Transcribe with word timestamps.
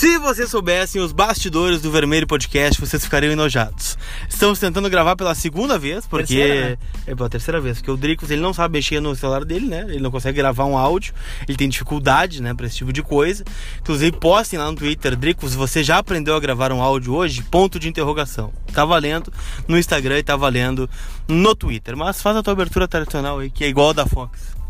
Se 0.00 0.16
vocês 0.16 0.48
soubessem 0.48 0.98
os 1.02 1.12
bastidores 1.12 1.82
do 1.82 1.90
Vermelho 1.90 2.26
Podcast, 2.26 2.80
vocês 2.80 3.04
ficariam 3.04 3.34
enojados. 3.34 3.98
Estamos 4.26 4.58
tentando 4.58 4.88
gravar 4.88 5.14
pela 5.14 5.34
segunda 5.34 5.78
vez, 5.78 6.06
porque. 6.06 6.36
Terceira, 6.36 6.70
né? 6.70 6.78
É 7.10 7.14
pela 7.16 7.28
terceira 7.28 7.60
vez, 7.60 7.78
porque 7.78 7.90
o 7.90 7.96
Dricos 7.96 8.30
ele 8.30 8.40
não 8.40 8.54
sabe 8.54 8.74
mexer 8.74 9.00
no 9.00 9.16
celular 9.16 9.44
dele, 9.44 9.66
né? 9.66 9.84
Ele 9.88 9.98
não 9.98 10.12
consegue 10.12 10.36
gravar 10.36 10.64
um 10.64 10.78
áudio, 10.78 11.12
ele 11.48 11.58
tem 11.58 11.68
dificuldade, 11.68 12.40
né, 12.40 12.54
pra 12.54 12.66
esse 12.66 12.76
tipo 12.76 12.92
de 12.92 13.02
coisa. 13.02 13.42
Inclusive, 13.80 14.16
postem 14.16 14.60
lá 14.60 14.70
no 14.70 14.76
Twitter, 14.76 15.16
Dricos, 15.16 15.52
você 15.52 15.82
já 15.82 15.98
aprendeu 15.98 16.36
a 16.36 16.40
gravar 16.40 16.70
um 16.70 16.80
áudio 16.80 17.12
hoje? 17.14 17.42
Ponto 17.42 17.80
de 17.80 17.88
interrogação. 17.88 18.52
Tá 18.72 18.84
valendo 18.84 19.32
no 19.66 19.76
Instagram 19.76 20.20
e 20.20 20.22
tá 20.22 20.36
valendo 20.36 20.88
no 21.26 21.52
Twitter. 21.56 21.96
Mas 21.96 22.22
faz 22.22 22.36
a 22.36 22.44
tua 22.44 22.52
abertura 22.52 22.86
tradicional 22.86 23.40
aí, 23.40 23.50
que 23.50 23.64
é 23.64 23.68
igual 23.68 23.90
a 23.90 23.94
da 23.94 24.06
Fox. 24.06 24.60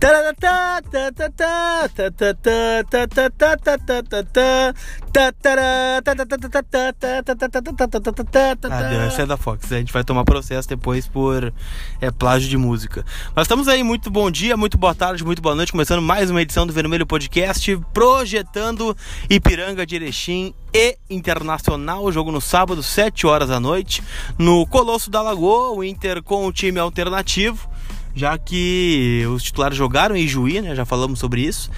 Ah, 8.72 8.88
deu, 8.88 9.00
essa 9.02 9.22
é 9.22 9.26
da 9.26 9.36
Fox. 9.36 9.70
A 9.70 9.76
gente 9.76 9.92
vai 9.92 10.02
tomar 10.02 10.24
processo 10.24 10.66
depois 10.66 11.06
por 11.06 11.52
é, 12.00 12.10
plágio 12.10 12.29
de 12.38 12.56
música. 12.56 13.04
Mas 13.34 13.44
estamos 13.44 13.66
aí, 13.66 13.82
muito 13.82 14.10
bom 14.10 14.30
dia, 14.30 14.56
muito 14.56 14.78
boa 14.78 14.94
tarde, 14.94 15.24
muito 15.24 15.42
boa 15.42 15.54
noite. 15.54 15.72
Começando 15.72 16.00
mais 16.00 16.30
uma 16.30 16.40
edição 16.40 16.66
do 16.66 16.72
Vermelho 16.72 17.06
Podcast, 17.06 17.76
projetando 17.92 18.96
Ipiranga 19.28 19.84
de 19.84 19.96
Erechim 19.96 20.54
e 20.72 20.96
Internacional. 21.08 22.10
Jogo 22.12 22.30
no 22.30 22.40
sábado, 22.40 22.82
7 22.82 23.26
horas 23.26 23.48
da 23.48 23.58
noite, 23.58 24.02
no 24.38 24.64
Colosso 24.66 25.10
da 25.10 25.20
Lagoa. 25.20 25.70
O 25.76 25.82
Inter 25.82 26.22
com 26.22 26.46
o 26.46 26.52
time 26.52 26.78
alternativo, 26.78 27.68
já 28.14 28.38
que 28.38 29.26
os 29.34 29.42
titulares 29.42 29.76
jogaram 29.76 30.14
em 30.14 30.28
Juí, 30.28 30.60
né? 30.60 30.74
Já 30.74 30.84
falamos 30.84 31.18
sobre 31.18 31.40
isso. 31.40 31.70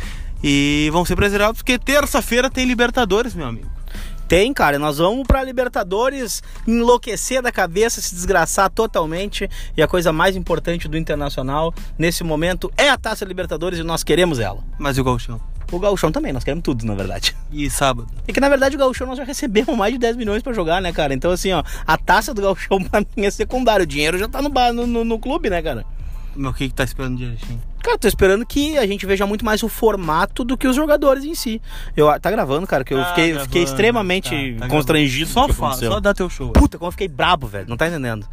E 0.45 0.91
vão 0.93 1.05
ser 1.05 1.17
preservados 1.17 1.63
porque 1.63 1.79
terça-feira 1.79 2.51
tem 2.51 2.67
Libertadores, 2.67 3.35
meu 3.35 3.47
amigo. 3.47 3.71
Tem, 4.33 4.51
cara. 4.51 4.79
Nós 4.79 4.97
vamos 4.97 5.27
pra 5.27 5.45
Libertadores 5.45 6.43
enlouquecer 6.67 7.43
da 7.43 7.53
cabeça, 7.53 8.01
se 8.01 8.15
desgraçar 8.15 8.71
totalmente. 8.71 9.47
E 9.77 9.83
a 9.83 9.87
coisa 9.87 10.11
mais 10.11 10.35
importante 10.37 10.89
do 10.89 10.97
Internacional 10.97 11.75
nesse 11.99 12.25
momento 12.25 12.73
é 12.79 12.89
a 12.89 12.97
Taça 12.97 13.27
Libertadores 13.27 13.79
e 13.79 13.83
nós 13.83 14.03
queremos 14.03 14.39
ela. 14.39 14.65
Mas 14.79 14.97
e 14.97 15.03
o 15.03 15.05
Gauchão? 15.05 15.39
O 15.71 15.79
Gauchão 15.79 16.11
também, 16.11 16.33
nós 16.33 16.45
queremos 16.45 16.65
tudo, 16.65 16.87
na 16.87 16.95
verdade. 16.95 17.37
E 17.53 17.69
sábado? 17.69 18.09
É 18.27 18.33
que 18.33 18.41
na 18.41 18.49
verdade 18.49 18.75
o 18.75 18.79
Gauchão 18.79 19.07
nós 19.07 19.19
já 19.19 19.25
recebemos 19.25 19.77
mais 19.77 19.93
de 19.93 19.99
10 19.99 20.17
milhões 20.17 20.43
pra 20.43 20.55
jogar, 20.55 20.81
né, 20.81 20.95
cara? 20.95 21.13
Então, 21.13 21.31
assim, 21.31 21.53
ó, 21.53 21.63
a 21.87 21.99
taça 21.99 22.33
do 22.33 22.41
Gauchão 22.41 22.83
pra 22.89 23.01
mim 23.01 23.27
é 23.27 23.31
secundário. 23.31 23.85
O 23.85 23.87
dinheiro 23.87 24.17
já 24.17 24.29
tá 24.29 24.41
no, 24.41 24.49
bar, 24.49 24.73
no, 24.73 24.87
no, 24.87 25.05
no 25.05 25.19
clube, 25.19 25.51
né, 25.51 25.61
cara? 25.61 25.85
Mas 26.35 26.53
o 26.53 26.55
que, 26.55 26.69
que 26.71 26.75
tá 26.75 26.85
esperando 26.85 27.19
de 27.19 27.25
Erechim? 27.25 27.61
Cara, 27.83 27.99
tô 27.99 28.07
esperando 28.07 28.47
que 28.47 28.79
a 28.79 28.87
gente 28.87 29.05
veja 29.05 29.27
muito 29.27 29.45
mais 29.45 29.63
o 29.63 29.69
formato 29.69 30.45
do 30.45 30.57
que 30.57 30.69
os 30.69 30.77
jogadores 30.77 31.25
em 31.25 31.35
si. 31.35 31.61
Eu, 31.97 32.09
tá 32.21 32.31
gravando, 32.31 32.67
cara, 32.67 32.85
que 32.85 32.95
eu 32.95 32.99
Tá 32.99 33.07
fiquei, 33.07 33.29
gravando, 33.31 33.47
fiquei 33.47 33.63
extremamente 33.65 34.55
tá, 34.55 34.67
tá 34.67 34.69
constrangido. 34.69 35.31
Só 35.31 35.49
fala, 35.49 35.75
só 35.75 36.01
dá 36.01 36.15
teu 36.15 36.31
show. 36.31 36.51
Puta, 36.53 36.79
como 36.79 36.89
eu 36.89 36.93
fiquei 36.93 37.09
brabo, 37.09 37.47
velho. 37.47 37.67
Não 37.69 37.77
tá 37.77 37.89
entendendo. 37.89 38.27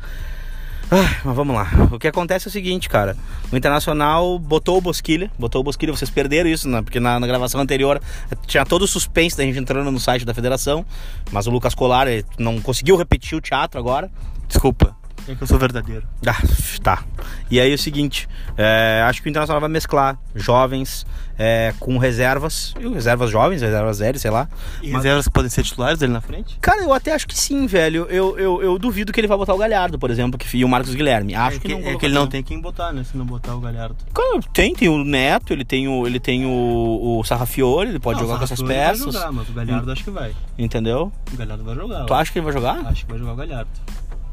Ah, 0.91 1.21
mas 1.23 1.35
vamos 1.35 1.55
lá. 1.55 1.67
O 1.91 1.99
que 1.99 2.07
acontece 2.07 2.47
é 2.47 2.49
o 2.49 2.51
seguinte, 2.51 2.89
cara. 2.89 3.15
O 3.51 3.55
Internacional 3.55 4.39
botou 4.39 4.77
o 4.77 4.81
Bosquilha. 4.81 5.31
Botou 5.37 5.61
o 5.61 5.63
Bosquilha. 5.63 5.95
Vocês 5.95 6.09
perderam 6.09 6.49
isso, 6.49 6.67
né? 6.67 6.81
Porque 6.81 6.99
na, 6.99 7.19
na 7.19 7.27
gravação 7.27 7.61
anterior 7.61 8.01
tinha 8.47 8.65
todo 8.65 8.83
o 8.83 8.87
suspense 8.87 9.37
da 9.37 9.43
gente 9.43 9.59
entrando 9.59 9.91
no 9.91 9.99
site 9.99 10.25
da 10.25 10.33
federação. 10.33 10.83
Mas 11.31 11.45
o 11.45 11.51
Lucas 11.51 11.75
Colar 11.75 12.07
não 12.39 12.59
conseguiu 12.59 12.95
repetir 12.95 13.37
o 13.37 13.41
teatro 13.41 13.79
agora. 13.79 14.09
Desculpa. 14.47 14.95
É 15.29 15.35
que 15.35 15.43
eu 15.43 15.47
sou 15.47 15.59
verdadeiro. 15.59 16.07
Ah, 16.25 16.35
tá. 16.81 17.03
E 17.51 17.59
aí 17.59 17.71
é 17.71 17.75
o 17.75 17.77
seguinte, 17.77 18.27
é, 18.57 19.03
acho 19.07 19.21
que 19.21 19.27
o 19.27 19.29
Internacional 19.29 19.61
vai 19.61 19.69
mesclar 19.69 20.17
jovens 20.35 21.05
é, 21.37 21.71
com 21.79 21.97
reservas, 21.99 22.73
reservas 22.93 23.29
jovens, 23.29 23.61
reservas 23.61 23.99
velhas, 23.99 24.21
sei 24.21 24.31
lá. 24.31 24.47
E 24.81 24.87
Mas- 24.89 25.03
reservas 25.03 25.27
que 25.27 25.33
podem 25.33 25.49
ser 25.49 25.63
titulares 25.63 26.01
ali 26.01 26.11
na 26.11 26.19
frente? 26.19 26.57
Cara, 26.59 26.81
eu 26.81 26.91
até 26.91 27.13
acho 27.13 27.27
que 27.27 27.37
sim, 27.37 27.67
velho. 27.67 28.07
Eu, 28.09 28.37
eu, 28.39 28.61
eu 28.63 28.79
duvido 28.79 29.13
que 29.13 29.19
ele 29.19 29.27
vai 29.27 29.37
botar 29.37 29.53
o 29.53 29.57
Galhardo, 29.57 29.99
por 29.99 30.09
exemplo, 30.09 30.37
que, 30.37 30.57
e 30.57 30.65
o 30.65 30.67
Marcos 30.67 30.95
Guilherme. 30.95 31.35
Acho 31.35 31.57
é 31.57 31.59
que, 31.59 31.67
que, 31.67 31.75
não. 31.75 31.89
é 31.91 31.95
que 31.95 32.05
ele 32.07 32.15
não 32.15 32.27
tem 32.27 32.41
quem 32.41 32.59
botar, 32.59 32.91
né? 32.91 33.03
Se 33.03 33.15
não 33.15 33.25
botar 33.25 33.55
o 33.55 33.59
Galhardo. 33.59 33.95
Cara, 34.13 34.39
tem, 34.51 34.73
tem 34.73 34.89
o 34.89 35.03
Neto, 35.03 35.53
ele 35.53 35.63
tem 35.63 35.87
o, 35.87 36.07
ele 36.07 36.19
tem 36.19 36.45
o, 36.45 37.19
o 37.19 37.23
Sarrafiore, 37.23 37.87
ele 37.89 37.99
pode 37.99 38.19
Não, 38.19 38.25
jogar 38.25 38.39
com 38.39 38.43
essas 38.45 38.57
Sarrafiori 38.57 38.83
vai 38.85 38.97
peças. 38.97 39.13
Jogar, 39.13 39.31
mas 39.31 39.47
o 39.49 39.53
Galhardo 39.53 39.91
acho 39.91 40.03
que 40.03 40.11
vai. 40.11 40.33
Entendeu? 40.57 41.11
O 41.31 41.37
Galhardo 41.37 41.63
vai 41.63 41.75
jogar. 41.75 42.05
Tu 42.05 42.13
acha 42.13 42.31
que 42.31 42.39
ele 42.39 42.45
vai 42.45 42.53
jogar? 42.53 42.79
Acho 42.87 43.05
que 43.05 43.11
vai 43.11 43.19
jogar 43.19 43.33
o 43.33 43.35
Galhardo. 43.35 43.69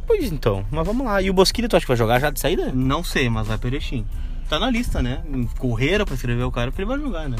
Pois 0.06 0.31
então, 0.31 0.65
mas 0.71 0.87
vamos 0.87 1.05
lá. 1.05 1.21
E 1.21 1.28
o 1.28 1.34
Bosquilha, 1.34 1.69
tu 1.69 1.77
acha 1.77 1.84
que 1.84 1.89
vai 1.89 1.97
jogar 1.97 2.21
já 2.21 2.31
de 2.31 2.39
saída? 2.39 2.71
Não 2.72 3.03
sei, 3.03 3.28
mas 3.28 3.49
vai 3.49 3.59
pro. 3.59 3.71
Tá 4.49 4.61
na 4.61 4.71
lista, 4.71 5.03
né? 5.03 5.22
Correram 5.59 6.05
pra 6.05 6.15
escrever 6.15 6.44
o 6.44 6.53
cara, 6.53 6.71
porque 6.71 6.83
ele 6.83 6.89
vai 6.89 6.99
jogar, 6.99 7.28
né? 7.28 7.37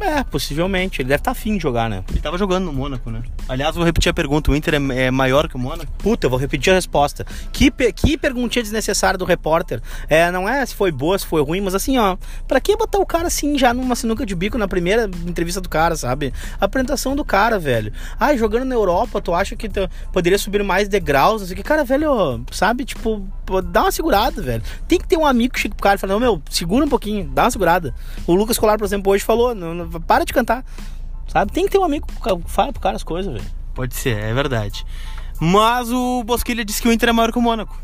É, 0.00 0.22
possivelmente. 0.24 1.00
Ele 1.00 1.08
deve 1.08 1.20
estar 1.20 1.30
afim 1.30 1.56
de 1.56 1.62
jogar, 1.62 1.88
né? 1.88 2.04
Ele 2.10 2.20
tava 2.20 2.36
jogando 2.38 2.64
no 2.66 2.72
Mônaco, 2.72 3.10
né? 3.10 3.22
Aliás, 3.48 3.74
vou 3.74 3.84
repetir 3.84 4.10
a 4.10 4.14
pergunta: 4.14 4.50
o 4.50 4.56
Inter 4.56 4.74
é, 4.74 5.04
é 5.06 5.10
maior 5.10 5.48
que 5.48 5.56
o 5.56 5.58
Mônaco? 5.58 5.90
Puta, 5.98 6.26
eu 6.26 6.30
vou 6.30 6.38
repetir 6.38 6.70
a 6.72 6.76
resposta. 6.76 7.26
Que, 7.52 7.70
pe- 7.70 7.92
que 7.92 8.16
perguntinha 8.16 8.62
desnecessária 8.62 9.16
do 9.18 9.24
repórter. 9.24 9.80
É, 10.08 10.30
não 10.30 10.48
é 10.48 10.64
se 10.66 10.74
foi 10.74 10.92
boa, 10.92 11.18
se 11.18 11.26
foi 11.26 11.42
ruim, 11.42 11.60
mas 11.60 11.74
assim, 11.74 11.96
ó, 11.98 12.16
pra 12.46 12.60
que 12.60 12.76
botar 12.76 12.98
o 12.98 13.06
cara 13.06 13.26
assim 13.28 13.58
já 13.58 13.72
numa 13.72 13.94
sinuca 13.96 14.24
de 14.26 14.34
bico 14.34 14.58
na 14.58 14.68
primeira 14.68 15.10
entrevista 15.26 15.60
do 15.60 15.68
cara, 15.68 15.96
sabe? 15.96 16.32
A 16.60 16.64
apresentação 16.66 17.16
do 17.16 17.24
cara, 17.24 17.58
velho. 17.58 17.92
Ah, 18.20 18.36
jogando 18.36 18.64
na 18.64 18.74
Europa, 18.74 19.20
tu 19.20 19.34
acha 19.34 19.56
que 19.56 19.68
tu 19.68 19.88
poderia 20.12 20.38
subir 20.38 20.62
mais 20.62 20.88
degraus? 20.88 21.42
Assim, 21.42 21.54
que, 21.54 21.62
cara, 21.62 21.84
velho, 21.84 22.44
sabe? 22.50 22.84
Tipo, 22.84 23.26
pô, 23.46 23.62
dá 23.62 23.82
uma 23.82 23.92
segurada, 23.92 24.42
velho. 24.42 24.62
Tem 24.86 24.98
que 24.98 25.06
ter 25.06 25.16
um 25.16 25.24
amigo 25.24 25.54
que 25.54 25.60
chega 25.60 25.74
pro 25.74 25.82
cara 25.82 25.94
e 25.94 25.98
fala: 25.98 26.12
Não, 26.12 26.20
meu, 26.20 26.42
segura 26.50 26.84
um 26.84 26.88
pouquinho, 26.88 27.28
dá 27.32 27.44
uma 27.44 27.50
segurada. 27.50 27.94
O 28.26 28.34
Lucas 28.34 28.58
Colar, 28.58 28.76
por 28.76 28.84
exemplo, 28.84 29.12
hoje 29.12 29.24
falou: 29.24 29.54
não, 29.54 29.72
não, 29.72 29.88
para 30.02 30.24
de 30.24 30.32
cantar. 30.32 30.64
Sabe? 31.28 31.52
Tem 31.52 31.64
que 31.64 31.70
ter 31.70 31.78
um 31.78 31.84
amigo 31.84 32.06
que 32.06 32.50
fala 32.50 32.72
pro 32.72 32.82
cara 32.82 32.96
as 32.96 33.02
coisas, 33.02 33.32
velho. 33.32 33.44
Pode 33.74 33.94
ser, 33.94 34.18
é 34.18 34.34
verdade. 34.34 34.84
Mas 35.40 35.90
o 35.90 36.24
Bosquilha 36.24 36.64
disse 36.64 36.80
que 36.80 36.88
o 36.88 36.92
Inter 36.92 37.10
é 37.10 37.12
maior 37.12 37.30
que 37.30 37.38
o 37.38 37.42
Mônaco. 37.42 37.76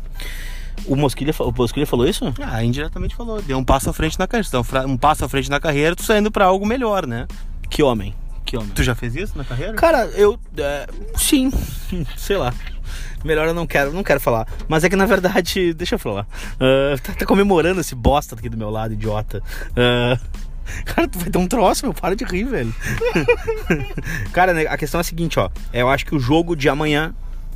O 0.85 0.95
Mosquilha, 0.95 1.33
o 1.39 1.51
Bosquilha 1.51 1.85
falou 1.85 2.07
isso? 2.07 2.33
Ah, 2.41 2.63
indiretamente 2.63 3.15
falou. 3.15 3.41
Deu 3.41 3.57
um 3.57 3.63
passo 3.63 3.89
à 3.89 3.93
frente 3.93 4.17
na 4.17 4.27
carreira. 4.27 4.47
Então, 4.47 4.65
um 4.87 4.97
passo 4.97 5.23
à 5.23 5.29
frente 5.29 5.49
na 5.49 5.59
carreira, 5.59 5.95
tu 5.95 6.03
saindo 6.03 6.31
pra 6.31 6.45
algo 6.45 6.65
melhor, 6.65 7.05
né? 7.05 7.27
Que 7.69 7.83
homem. 7.83 8.13
Que 8.45 8.57
homem. 8.57 8.69
Tu 8.69 8.83
já 8.83 8.95
fez 8.95 9.15
isso 9.15 9.37
na 9.37 9.43
carreira? 9.43 9.73
Cara, 9.73 10.05
eu. 10.15 10.37
é, 10.57 10.87
sim. 11.15 11.51
Sei 12.17 12.37
lá. 12.37 12.53
Melhor 13.23 13.47
eu 13.47 13.53
não 13.53 13.65
quero, 13.67 13.91
não 13.93 14.03
quero 14.03 14.19
falar. 14.19 14.47
Mas 14.67 14.83
é 14.83 14.89
que 14.89 14.95
na 14.95 15.05
verdade. 15.05 15.73
Deixa 15.75 15.95
eu 15.95 15.99
falar. 15.99 16.27
Ah, 16.59 16.95
tá, 17.01 17.13
tá 17.13 17.25
comemorando 17.25 17.81
esse 17.81 17.95
bosta 17.95 18.35
aqui 18.35 18.49
do 18.49 18.57
meu 18.57 18.69
lado, 18.69 18.93
idiota. 18.93 19.41
Ah, 19.75 20.17
cara, 20.85 21.07
tu 21.07 21.19
vai 21.19 21.29
ter 21.29 21.37
um 21.37 21.47
troço, 21.47 21.85
meu. 21.85 21.93
Para 21.93 22.15
de 22.15 22.23
rir, 22.23 22.45
velho. 22.45 22.73
cara, 24.31 24.53
né, 24.53 24.65
a 24.67 24.77
questão 24.77 24.99
é 24.99 25.01
a 25.01 25.03
seguinte, 25.03 25.39
ó. 25.39 25.49
Eu 25.71 25.89
acho 25.89 26.05
que 26.05 26.15
o 26.15 26.19
jogo 26.19 26.55
de 26.55 26.69
amanhã 26.69 27.13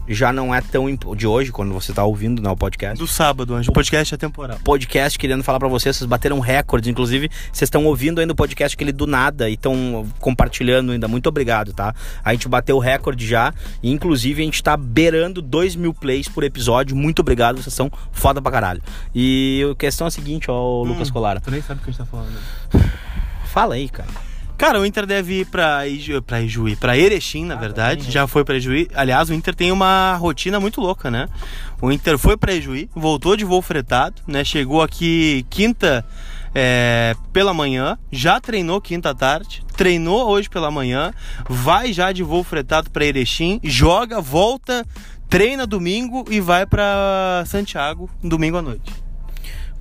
já 0.07 0.31
não 0.34 0.53
é 0.53 0.62
tão. 0.62 0.90
imp- 0.90 1.16
De 1.16 1.25
hoje, 1.28 1.51
quando 1.51 1.73
você 1.73 1.91
tá 1.94 2.03
ouvindo 2.03 2.41
né, 2.41 2.50
o 2.50 2.56
podcast 2.56 2.97
Do 2.97 3.07
sábado, 3.07 3.53
Anjo. 3.53 3.69
O 3.72 3.73
podcast 3.73 4.13
é 4.13 4.18
temporal. 4.18 4.57
podcast 4.63 5.18
querendo 5.19 5.44
falar 5.44 5.59
pra 5.59 5.68
vocês, 5.68 5.95
vocês 5.95 6.07
bateram 6.07 6.40
recordes, 6.40 6.90
inclusive 6.90 7.29
vocês 7.51 7.68
estão 7.68 7.85
ouvindo 7.85 8.19
ainda 8.22 8.34
o 8.34 8.35
podcast 8.35 8.75
aquele 8.75 8.91
do 8.91 9.06
nada 9.07 9.50
e 9.50 9.53
estão 9.53 10.06
compartilhando 10.19 10.91
ainda, 10.91 11.07
muito 11.07 11.28
obrigado, 11.28 11.73
tá? 11.73 11.94
A 12.23 12.31
gente 12.34 12.47
bateu 12.47 12.78
o 12.78 12.79
recorde 12.79 13.25
já, 13.28 13.53
e 13.81 13.91
inclusive 13.91 14.41
a 14.41 14.45
gente 14.45 14.62
tá 14.63 14.75
beirando 14.78 15.41
2 15.41 15.75
mil 15.75 15.94
plays 15.94 16.28
por 16.28 16.44
episódio, 16.44 16.95
muito 16.95 17.19
obrigado, 17.19 17.62
vocês 17.62 17.74
são 17.74 17.91
foda 18.12 18.41
pra 18.41 18.51
caralho. 18.51 18.81
E 19.13 19.66
a 19.72 19.75
questão 19.75 20.06
é 20.06 20.09
a 20.09 20.12
seguinte, 20.12 20.50
ó, 20.50 20.84
Lucas 20.84 21.09
Hum, 21.09 21.13
Colara, 21.13 21.39
Tu 21.41 21.51
nem 21.51 21.62
sabe 21.62 21.79
o 21.79 21.84
que 21.84 21.89
a 21.89 21.94
gente 21.94 22.00
tá 22.00 22.06
falando. 22.06 22.38
fala 23.45 23.75
aí, 23.75 23.89
cara. 23.89 24.09
Cara, 24.57 24.81
o 24.81 24.85
Inter 24.85 25.06
deve 25.06 25.41
ir 25.41 25.45
pra, 25.45 25.88
Iju, 25.88 26.22
pra 26.23 26.41
Ijuí, 26.41 26.75
pra 26.75 26.97
Erechim, 26.97 27.45
na 27.45 27.56
verdade. 27.56 28.00
também, 28.00 28.12
Já 28.12 28.25
foi 28.25 28.44
pra 28.44 28.57
Ijuí. 28.57 28.88
Aliás, 28.95 29.29
o 29.29 29.34
Inter 29.34 29.53
tem 29.53 29.72
uma 29.72 30.16
rotina 30.16 30.59
muito 30.59 30.81
louca, 30.81 31.12
né? 31.12 31.29
O 31.79 31.91
Inter 31.91 32.18
foi 32.18 32.35
pra 32.35 32.53
Ijuí, 32.53 32.90
voltou 32.95 33.38
de 33.38 33.45
voo 33.45 33.62
fretado, 33.62 34.22
né? 34.25 34.44
Chegou 34.44 34.81
aqui 34.81 35.45
quinta 35.50 36.03
é, 36.56 37.15
pela 37.31 37.54
manhã, 37.54 38.00
já 38.12 38.39
treinou 38.42 38.81
quinta 38.81 39.12
à 39.12 39.13
tarde, 39.13 39.63
treinou 39.75 40.27
hoje 40.27 40.50
pela 40.50 40.71
manhã, 40.71 41.13
vai 41.48 41.94
já 41.94 42.12
de 42.12 42.24
voo 42.24 42.44
fretado 42.44 42.89
pra 42.89 43.06
Erechim, 43.06 43.60
joga, 43.63 44.19
volta, 44.19 44.83
treina 45.30 45.68
domingo 45.68 46.25
e 46.31 46.39
vai 46.39 46.65
pra 46.65 47.44
Santiago 47.45 48.10
domingo 48.24 48.57
à 48.57 48.62
noite. 48.63 49.06